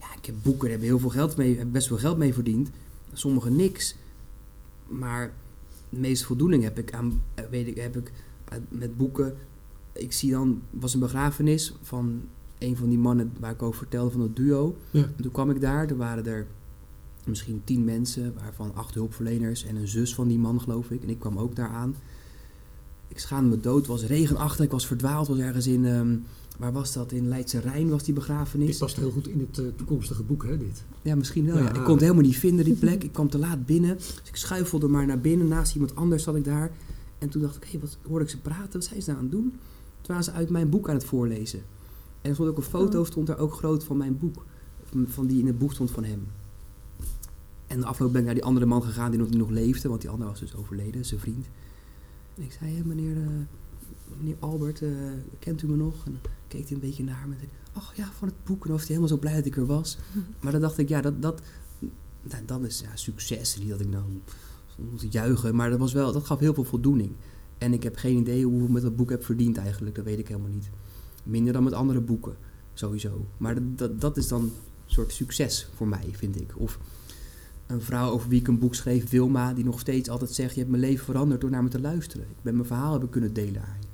Ja, 0.00 0.06
ik 0.16 0.26
heb 0.26 0.34
boeken, 0.42 0.68
daar 0.68 0.78
heb 0.78 0.86
heel 0.86 0.98
veel 0.98 1.10
geld 1.10 1.36
mee, 1.36 1.58
heb 1.58 1.72
best 1.72 1.86
veel 1.86 1.98
geld 1.98 2.18
mee 2.18 2.34
verdiend. 2.34 2.70
Sommige 3.12 3.50
niks. 3.50 3.96
Maar 4.86 5.32
de 5.88 5.98
meeste 5.98 6.26
voldoening 6.26 6.62
heb 6.62 6.78
ik 6.78 6.92
aan, 6.92 7.22
weet 7.50 7.66
ik, 7.66 7.76
heb 7.76 7.96
ik 7.96 8.12
eh, 8.44 8.58
met 8.68 8.96
boeken. 8.96 9.36
Ik 9.92 10.12
zie 10.12 10.30
dan, 10.30 10.62
was 10.70 10.94
een 10.94 11.00
begrafenis 11.00 11.74
van 11.82 12.22
een 12.58 12.76
van 12.76 12.88
die 12.88 12.98
mannen 12.98 13.32
waar 13.40 13.52
ik 13.52 13.62
over 13.62 13.78
vertelde, 13.78 14.10
van 14.10 14.20
het 14.20 14.36
duo. 14.36 14.76
Ja. 14.90 15.02
En 15.02 15.22
toen 15.22 15.32
kwam 15.32 15.50
ik 15.50 15.60
daar, 15.60 15.88
er 15.88 15.96
waren 15.96 16.26
er 16.26 16.46
misschien 17.26 17.60
tien 17.64 17.84
mensen, 17.84 18.34
waarvan 18.42 18.74
acht 18.74 18.94
hulpverleners 18.94 19.64
en 19.64 19.76
een 19.76 19.88
zus 19.88 20.14
van 20.14 20.28
die 20.28 20.38
man, 20.38 20.60
geloof 20.60 20.90
ik. 20.90 21.02
En 21.02 21.08
ik 21.08 21.18
kwam 21.18 21.38
ook 21.38 21.56
daar 21.56 21.68
aan. 21.68 21.94
Ik 23.08 23.18
schaamde 23.18 23.56
me 23.56 23.60
dood, 23.60 23.78
het 23.78 23.86
was 23.86 24.04
regenachtig, 24.04 24.64
ik 24.64 24.70
was 24.70 24.86
verdwaald, 24.86 25.28
was 25.28 25.38
ergens 25.38 25.66
in, 25.66 25.84
ehm, 25.84 26.16
waar 26.58 26.72
was 26.72 26.92
dat? 26.92 27.12
In 27.12 27.28
Leidse 27.28 27.60
Rijn 27.60 27.88
was 27.88 28.02
die 28.04 28.14
dit 28.14 28.24
begrafenis. 28.24 28.78
past 28.78 28.96
heel 28.96 29.10
goed 29.10 29.28
in 29.28 29.40
het 29.40 29.58
eh, 29.58 29.64
toekomstige 29.76 30.22
boek, 30.22 30.44
hè, 30.44 30.58
dit. 30.58 30.84
Ja, 31.02 31.14
misschien 31.14 31.46
wel. 31.46 31.56
Ja. 31.56 31.62
Ja. 31.62 31.74
Ik 31.74 31.84
kon 31.84 31.92
het 31.92 32.00
helemaal 32.00 32.22
niet 32.22 32.38
vinden, 32.38 32.64
die 32.64 32.74
plek. 32.74 33.04
Ik 33.04 33.12
kwam 33.12 33.28
te 33.28 33.38
laat 33.38 33.66
binnen. 33.66 33.96
Dus 33.96 34.22
ik 34.24 34.36
schuifelde 34.36 34.88
maar 34.88 35.06
naar 35.06 35.20
binnen. 35.20 35.48
Naast 35.48 35.74
iemand 35.74 35.96
anders 35.96 36.22
zat 36.22 36.36
ik 36.36 36.44
daar. 36.44 36.70
En 37.18 37.28
toen 37.28 37.42
dacht 37.42 37.56
ik, 37.56 37.68
hé, 37.70 37.78
wat 37.78 37.98
hoorde 38.02 38.24
ik 38.24 38.30
ze 38.30 38.40
praten? 38.40 38.72
Wat 38.72 38.84
zijn 38.84 39.02
ze 39.02 39.10
nou 39.10 39.22
aan 39.22 39.28
het 39.28 39.34
doen? 39.34 39.50
Toen 39.50 40.06
waren 40.06 40.24
ze 40.24 40.32
uit 40.32 40.50
mijn 40.50 40.68
boek 40.68 40.88
aan 40.88 40.94
het 40.94 41.04
voorlezen. 41.04 41.62
En 42.26 42.32
er 42.32 42.34
stond 42.38 42.50
ook 42.50 42.56
een 42.56 42.62
foto, 42.70 43.00
Oh. 43.00 43.06
stond 43.06 43.26
daar 43.26 43.38
ook 43.38 43.52
groot 43.52 43.84
van 43.84 43.96
mijn 43.96 44.18
boek. 44.18 44.44
Van- 45.06 45.26
die 45.26 45.40
in 45.40 45.46
het 45.46 45.58
boek 45.58 45.72
stond 45.72 45.90
van 45.90 46.04
hem. 46.04 46.26
En 47.66 47.80
de 47.80 47.86
afloop 47.86 48.10
ben 48.10 48.20
ik 48.20 48.26
naar 48.26 48.34
die 48.34 48.44
andere 48.44 48.66
man 48.66 48.82
gegaan 48.82 49.10
die 49.10 49.20
nog, 49.20 49.28
die 49.28 49.38
nog 49.38 49.50
leefde. 49.50 49.88
Want 49.88 50.00
die 50.00 50.10
andere 50.10 50.30
was 50.30 50.40
dus 50.40 50.54
overleden, 50.54 51.04
zijn 51.04 51.20
vriend. 51.20 51.46
En 52.36 52.42
ik 52.42 52.52
zei, 52.52 52.76
hé, 52.76 52.84
meneer, 52.84 53.16
eh, 53.16 53.26
meneer 54.18 54.36
Albert, 54.38 54.82
eh, 54.82 54.90
kent 55.38 55.62
u 55.62 55.66
me 55.68 55.76
nog? 55.76 55.94
En 56.06 56.12
dan 56.12 56.30
keek 56.48 56.62
hij 56.62 56.72
een 56.72 56.80
beetje 56.80 57.04
naar 57.04 57.24
me. 57.28 57.32
En 57.34 57.38
zei, 57.40 57.50
ach 57.72 57.96
ja, 57.96 58.10
van 58.18 58.28
het 58.28 58.36
boek. 58.44 58.62
En 58.62 58.68
dan 58.68 58.76
was 58.76 58.86
hij 58.86 58.96
helemaal 58.96 59.08
zo 59.08 59.18
blij 59.18 59.34
dat 59.34 59.44
ik 59.46 59.56
er 59.56 59.66
was. 59.66 59.98
Maar 60.42 60.52
dan 60.52 60.60
dacht 60.60 60.78
ik, 60.78 60.88
ja, 60.88 61.00
dat, 61.00 61.22
dat, 61.22 61.42
nou, 62.22 62.44
dat 62.46 62.62
is 62.64 62.80
ja, 62.80 62.96
succes. 62.96 63.58
Niet 63.58 63.68
dat 63.68 63.80
ik 63.80 63.88
nou 63.88 64.04
moet 64.92 65.12
juichen, 65.12 65.54
maar 65.54 65.70
dat, 65.70 65.78
was 65.78 65.92
wel, 65.92 66.12
dat 66.12 66.24
gaf 66.26 66.38
heel 66.38 66.54
veel 66.54 66.64
voldoening. 66.64 67.12
En 67.58 67.72
ik 67.72 67.82
heb 67.82 67.96
geen 67.96 68.16
idee 68.16 68.44
hoeveel 68.44 68.66
ik 68.66 68.72
met 68.72 68.82
dat 68.82 68.96
boek 68.96 69.10
heb 69.10 69.24
verdiend 69.24 69.56
eigenlijk. 69.56 69.94
Dat 69.96 70.04
weet 70.04 70.18
ik 70.18 70.28
helemaal 70.28 70.50
niet. 70.50 70.70
Minder 71.26 71.52
dan 71.52 71.64
met 71.64 71.72
andere 71.72 72.00
boeken, 72.00 72.36
sowieso. 72.74 73.26
Maar 73.36 73.56
dat, 73.76 74.00
dat, 74.00 74.16
is 74.16 74.28
dan 74.28 74.42
een 74.42 74.52
soort 74.86 75.12
succes 75.12 75.68
voor 75.74 75.88
mij, 75.88 76.08
vind 76.12 76.40
ik. 76.40 76.52
Of 76.56 76.78
een 77.66 77.82
vrouw 77.82 78.10
over 78.10 78.28
wie 78.28 78.40
ik 78.40 78.48
een 78.48 78.58
boek 78.58 78.74
schreef, 78.74 79.10
Wilma, 79.10 79.54
die 79.54 79.64
nog 79.64 79.80
steeds 79.80 80.08
altijd 80.08 80.30
zegt... 80.30 80.52
je 80.54 80.58
hebt 80.58 80.70
mijn 80.70 80.82
leven 80.82 81.04
veranderd 81.04 81.40
door 81.40 81.50
naar 81.50 81.62
me 81.62 81.68
te 81.68 81.80
luisteren. 81.80 82.26
Ik 82.26 82.42
ben 82.42 82.54
mijn 82.54 82.66
verhaal 82.66 82.90
hebben 82.90 83.10
kunnen 83.10 83.32
delen 83.32 83.62
aan 83.62 83.78
je. 83.80 83.86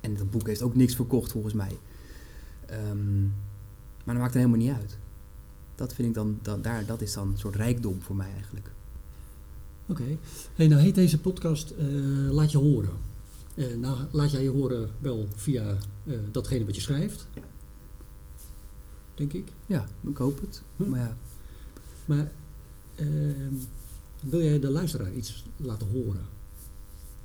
En 0.00 0.16
dat 0.16 0.30
boek 0.30 0.46
heeft 0.46 0.62
ook 0.62 0.74
niks 0.74 0.94
verkocht, 0.94 1.32
volgens 1.32 1.54
mij. 1.54 1.78
Ehm, 2.66 3.22
maar 4.04 4.14
dat 4.14 4.18
maakt 4.18 4.34
er 4.34 4.40
helemaal 4.40 4.66
niet 4.66 4.76
uit. 4.76 4.98
Dat 5.74 5.94
vind 5.94 6.08
ik 6.08 6.14
dan, 6.14 6.38
dat, 6.42 6.64
daar, 6.64 6.86
dat 6.86 7.00
is 7.00 7.12
dan 7.12 7.28
een 7.28 7.38
soort 7.38 7.56
rijkdom 7.56 8.02
voor 8.02 8.16
mij 8.16 8.30
eigenlijk. 8.34 8.70
Oké. 9.86 10.16
Hey, 10.54 10.66
nou 10.66 10.80
heet 10.80 10.94
deze 10.94 11.20
podcast 11.20 11.70
eh, 11.70 11.86
Laat 12.30 12.50
je 12.50 12.58
horen. 12.58 13.09
Eh, 13.54 13.76
nou, 13.76 13.98
laat 14.10 14.30
jij 14.30 14.42
je 14.42 14.50
horen 14.50 14.90
wel 14.98 15.28
via 15.34 15.76
eh, 16.06 16.14
datgene 16.30 16.64
wat 16.64 16.74
je 16.74 16.80
schrijft. 16.80 17.26
Denk 19.14 19.32
ik. 19.32 19.52
Ja, 19.66 19.86
ik 20.06 20.16
hoop 20.16 20.40
het. 20.40 20.62
Hm. 20.76 20.88
Maar 20.88 21.00
ja, 21.00 21.16
Maar 22.04 22.32
ehm, 22.94 23.54
wil 24.20 24.42
jij 24.42 24.60
de 24.60 24.70
luisteraar 24.70 25.12
iets 25.14 25.44
laten 25.56 25.86
horen? 25.86 26.26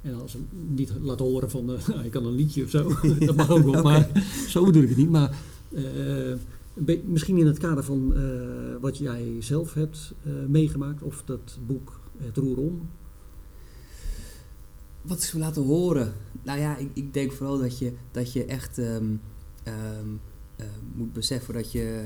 En 0.02 0.22
als 0.22 0.34
hem 0.34 0.48
niet 0.52 0.92
laten 1.02 1.26
horen 1.26 1.50
van, 1.50 1.74
eh, 1.74 1.88
nou, 1.88 2.04
ik 2.04 2.12
kan 2.12 2.26
een 2.26 2.36
liedje 2.36 2.64
of 2.64 2.70
zo. 2.70 2.94
dat 3.26 3.36
mag 3.36 3.50
ook 3.50 3.72
wel, 3.72 3.84
maar 3.84 4.10
zo 4.48 4.66
bedoel 4.66 4.84
ik 4.84 4.90
het 4.90 4.98
niet. 4.98 5.10
Maar 5.10 5.38
eh, 5.76 6.36
misschien 7.06 7.38
in 7.38 7.46
het 7.46 7.58
kader 7.58 7.84
van 7.84 8.16
eh, 8.16 8.22
wat 8.82 8.98
jij 8.98 9.36
zelf 9.40 9.74
hebt 9.74 10.14
eh, 10.24 10.32
meegemaakt. 10.48 11.04
Of 11.04 11.24
dat 11.26 11.58
boek 11.66 12.00
Het 12.18 12.38
Roer 12.38 12.58
Om. 12.58 12.90
Wat 15.08 15.18
is 15.18 15.34
laten 15.34 15.64
horen? 15.64 16.14
Nou 16.44 16.60
ja, 16.60 16.78
ik, 16.78 16.90
ik 16.94 17.14
denk 17.14 17.32
vooral 17.32 17.58
dat 17.58 17.80
je, 17.80 17.94
dat 18.12 18.34
je 18.34 18.46
echt 18.46 18.78
ehm, 18.78 19.06
ehm, 19.64 20.10
eh, 20.56 20.66
moet 20.94 21.14
beseffen 21.14 21.54
dat 21.54 21.72
je... 21.72 22.04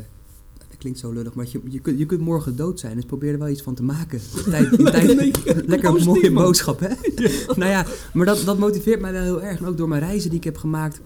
Dat 0.57 0.77
klinkt 0.77 0.99
zo 0.99 1.11
lullig, 1.11 1.33
maar 1.33 1.45
je, 1.49 1.61
je, 1.69 1.79
kunt, 1.79 1.99
je 1.99 2.05
kunt 2.05 2.21
morgen 2.21 2.55
dood 2.55 2.79
zijn. 2.79 2.95
Dus 2.95 3.05
probeer 3.05 3.33
er 3.33 3.39
wel 3.39 3.47
iets 3.47 3.61
van 3.61 3.75
te 3.75 3.83
maken. 3.83 4.19
Tijd, 4.49 4.77
tijd, 4.77 5.65
Lekker 5.67 5.95
een 5.95 6.03
mooie 6.03 6.31
boodschap, 6.31 6.79
hè? 6.79 6.87
nou 7.61 7.71
ja, 7.71 7.85
maar 8.13 8.25
dat, 8.25 8.45
dat 8.45 8.57
motiveert 8.57 9.01
mij 9.01 9.11
wel 9.11 9.23
heel 9.23 9.41
erg. 9.41 9.59
En 9.59 9.65
ook 9.65 9.77
door 9.77 9.87
mijn 9.87 10.01
reizen 10.01 10.29
die 10.29 10.39
ik 10.39 10.43
heb 10.43 10.57
gemaakt. 10.57 11.01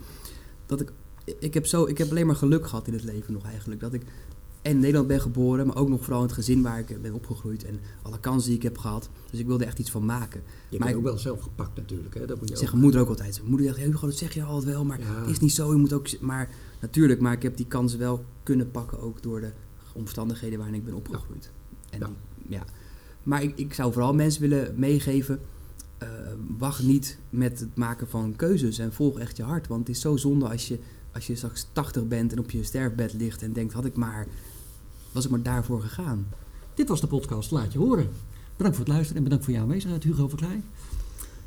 Dat 0.66 0.80
ik, 0.80 0.92
ik, 1.38 1.54
heb 1.54 1.66
zo, 1.66 1.84
ik 1.84 1.98
heb 1.98 2.10
alleen 2.10 2.26
maar 2.26 2.36
geluk 2.36 2.66
gehad 2.66 2.86
in 2.86 2.92
het 2.92 3.04
leven 3.04 3.32
nog 3.32 3.44
eigenlijk. 3.44 3.80
Dat 3.80 3.92
ik 3.92 4.02
in 4.72 4.78
Nederland 4.78 5.06
ben 5.08 5.20
geboren, 5.20 5.66
maar 5.66 5.76
ook 5.76 5.88
nog 5.88 6.00
vooral 6.02 6.20
in 6.20 6.26
het 6.26 6.34
gezin 6.34 6.62
waar 6.62 6.78
ik 6.78 7.02
ben 7.02 7.12
opgegroeid. 7.14 7.64
En 7.64 7.80
alle 8.02 8.20
kansen 8.20 8.48
die 8.48 8.56
ik 8.58 8.62
heb 8.62 8.78
gehad. 8.78 9.08
Dus 9.30 9.40
ik 9.40 9.46
wilde 9.46 9.64
echt 9.64 9.78
iets 9.78 9.90
van 9.90 10.04
maken. 10.04 10.40
Je 10.68 10.78
Maar 10.78 10.78
bent 10.78 10.90
ik- 10.90 10.96
ook 10.96 11.02
wel 11.04 11.18
zelf 11.18 11.40
gepakt 11.40 11.76
natuurlijk. 11.76 12.14
Hè? 12.14 12.26
Dat 12.26 12.40
moet 12.40 12.48
je 12.58 12.66
mijn 12.70 12.78
moeder 12.82 13.00
ook 13.00 13.08
altijd. 13.08 13.36
Mijn 13.38 13.48
moeder 13.48 13.66
zegt, 13.66 13.78
"Ja, 13.78 13.84
Hugo, 13.86 14.06
dat 14.06 14.16
zeg 14.16 14.34
je 14.34 14.42
altijd 14.42 14.72
wel, 14.72 14.84
maar 14.84 15.00
Ja. 15.00 15.20
het 15.20 15.30
is 15.30 15.38
niet 15.38 15.52
zo. 15.52 15.72
Je 15.72 15.78
moet 15.78 15.92
ook... 15.92 16.20
Maar 16.20 16.48
natuurlijk, 16.80 17.20
maar 17.20 17.32
ik 17.32 17.42
heb 17.42 17.56
die 17.56 17.66
kansen 17.66 17.98
wel 17.98 18.24
kunnen 18.42 18.70
pakken 18.70 19.00
ook 19.00 19.22
door 19.22 19.40
de 19.40 19.50
omstandigheden 19.92 20.58
waarin 20.58 20.76
ik 20.76 20.84
ben 20.84 20.94
opgegroeid. 20.94 21.50
En 21.90 21.98
Ja. 21.98 22.06
Die, 22.06 22.16
ja. 22.48 22.64
Maar 23.22 23.42
ik, 23.42 23.58
ik 23.58 23.74
zou 23.74 23.92
vooral 23.92 24.14
mensen 24.14 24.40
willen 24.40 24.74
meegeven, 24.76 25.40
eh, 25.98 26.08
wacht 26.58 26.82
niet 26.82 27.18
met 27.30 27.60
het 27.60 27.76
maken 27.76 28.08
van 28.08 28.36
keuzes 28.36 28.78
en 28.78 28.92
volg 28.92 29.18
echt 29.18 29.36
je 29.36 29.42
hart. 29.42 29.66
Want 29.66 29.86
het 29.86 29.96
is 29.96 30.02
zo 30.02 30.16
zonde 30.16 30.48
als 30.48 30.68
je, 30.68 30.78
als 31.12 31.26
je 31.26 31.34
straks 31.36 31.66
80 31.72 32.08
bent 32.08 32.32
en 32.32 32.38
op 32.38 32.50
je 32.50 32.62
sterfbed 32.62 33.12
ligt 33.12 33.42
en 33.42 33.52
denkt, 33.52 33.72
had 33.72 33.84
ik 33.84 33.96
maar, 33.96 34.26
was 35.14 35.24
ik 35.24 35.30
maar 35.30 35.42
daarvoor 35.42 35.80
gegaan. 35.80 36.26
Dit 36.74 36.88
was 36.88 37.00
de 37.00 37.06
podcast 37.06 37.50
Laat 37.50 37.72
je 37.72 37.78
horen. 37.78 38.08
Bedankt 38.56 38.76
voor 38.76 38.86
het 38.86 38.94
luisteren 38.94 39.16
en 39.16 39.22
bedankt 39.22 39.44
voor 39.44 39.54
je 39.54 39.60
aanwezigheid, 39.60 40.02
Hugo 40.02 40.28
Verkleij. 40.28 40.62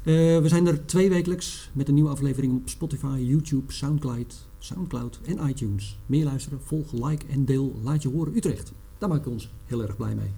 Eh, 0.04 0.42
we 0.42 0.48
zijn 0.48 0.68
er 0.68 0.86
twee 0.86 1.10
wekelijks 1.10 1.70
met 1.74 1.88
een 1.88 1.94
nieuwe 1.94 2.10
aflevering 2.10 2.56
op 2.56 2.70
Spotify, 2.70 3.20
YouTube, 3.20 3.72
Soundcloud, 3.72 4.48
Soundcloud 4.60 5.20
en 5.26 5.48
iTunes. 5.48 6.00
Meer 6.06 6.26
luisteren, 6.26 6.60
volg, 6.64 6.92
like 6.92 7.26
en 7.30 7.46
deel 7.46 7.80
Laat 7.84 8.02
je 8.02 8.10
horen 8.10 8.36
Utrecht. 8.36 8.72
Daar 8.98 9.10
maken 9.10 9.26
we 9.26 9.32
ons 9.32 9.50
heel 9.66 9.82
erg 9.82 9.96
blij 9.96 10.16
mee. 10.16 10.32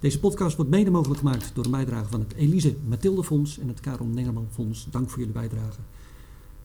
Deze 0.00 0.20
podcast 0.20 0.56
wordt 0.56 0.70
mede 0.70 0.90
mogelijk 0.90 1.18
gemaakt 1.20 1.50
door 1.54 1.64
een 1.64 1.70
bijdrage 1.70 2.08
van 2.08 2.20
het 2.20 2.32
Elise 2.32 2.76
Mathilde 2.88 3.24
Fonds 3.24 3.58
en 3.58 3.68
het 3.68 3.80
Karel 3.80 4.06
Nengerman 4.06 4.48
Fonds. 4.50 4.86
Dank 4.90 5.10
voor 5.10 5.18
jullie 5.18 5.34
bijdrage. 5.34 5.80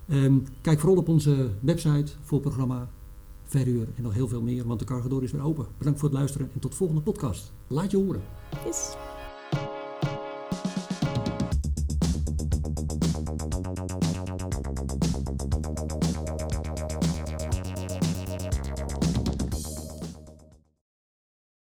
Ehm, 0.07 0.37
kijk 0.61 0.79
vooral 0.79 0.97
op 0.97 1.07
onze 1.07 1.49
website 1.59 2.11
voor 2.21 2.39
het 2.39 2.47
programma 2.47 2.89
verhuur 3.47 3.87
en 3.95 4.03
nog 4.03 4.13
heel 4.13 4.27
veel 4.27 4.41
meer, 4.41 4.67
want 4.67 4.79
de 4.79 4.85
Cargador 4.85 5.23
is 5.23 5.31
weer 5.31 5.43
open. 5.43 5.65
Bedankt 5.77 5.99
voor 5.99 6.09
het 6.09 6.17
luisteren 6.17 6.49
en 6.53 6.59
tot 6.59 6.71
de 6.71 6.77
volgende 6.77 7.01
podcast. 7.01 7.53
Laat 7.67 7.91
je 7.91 7.97
horen. 7.97 8.21
Yes. 8.65 8.95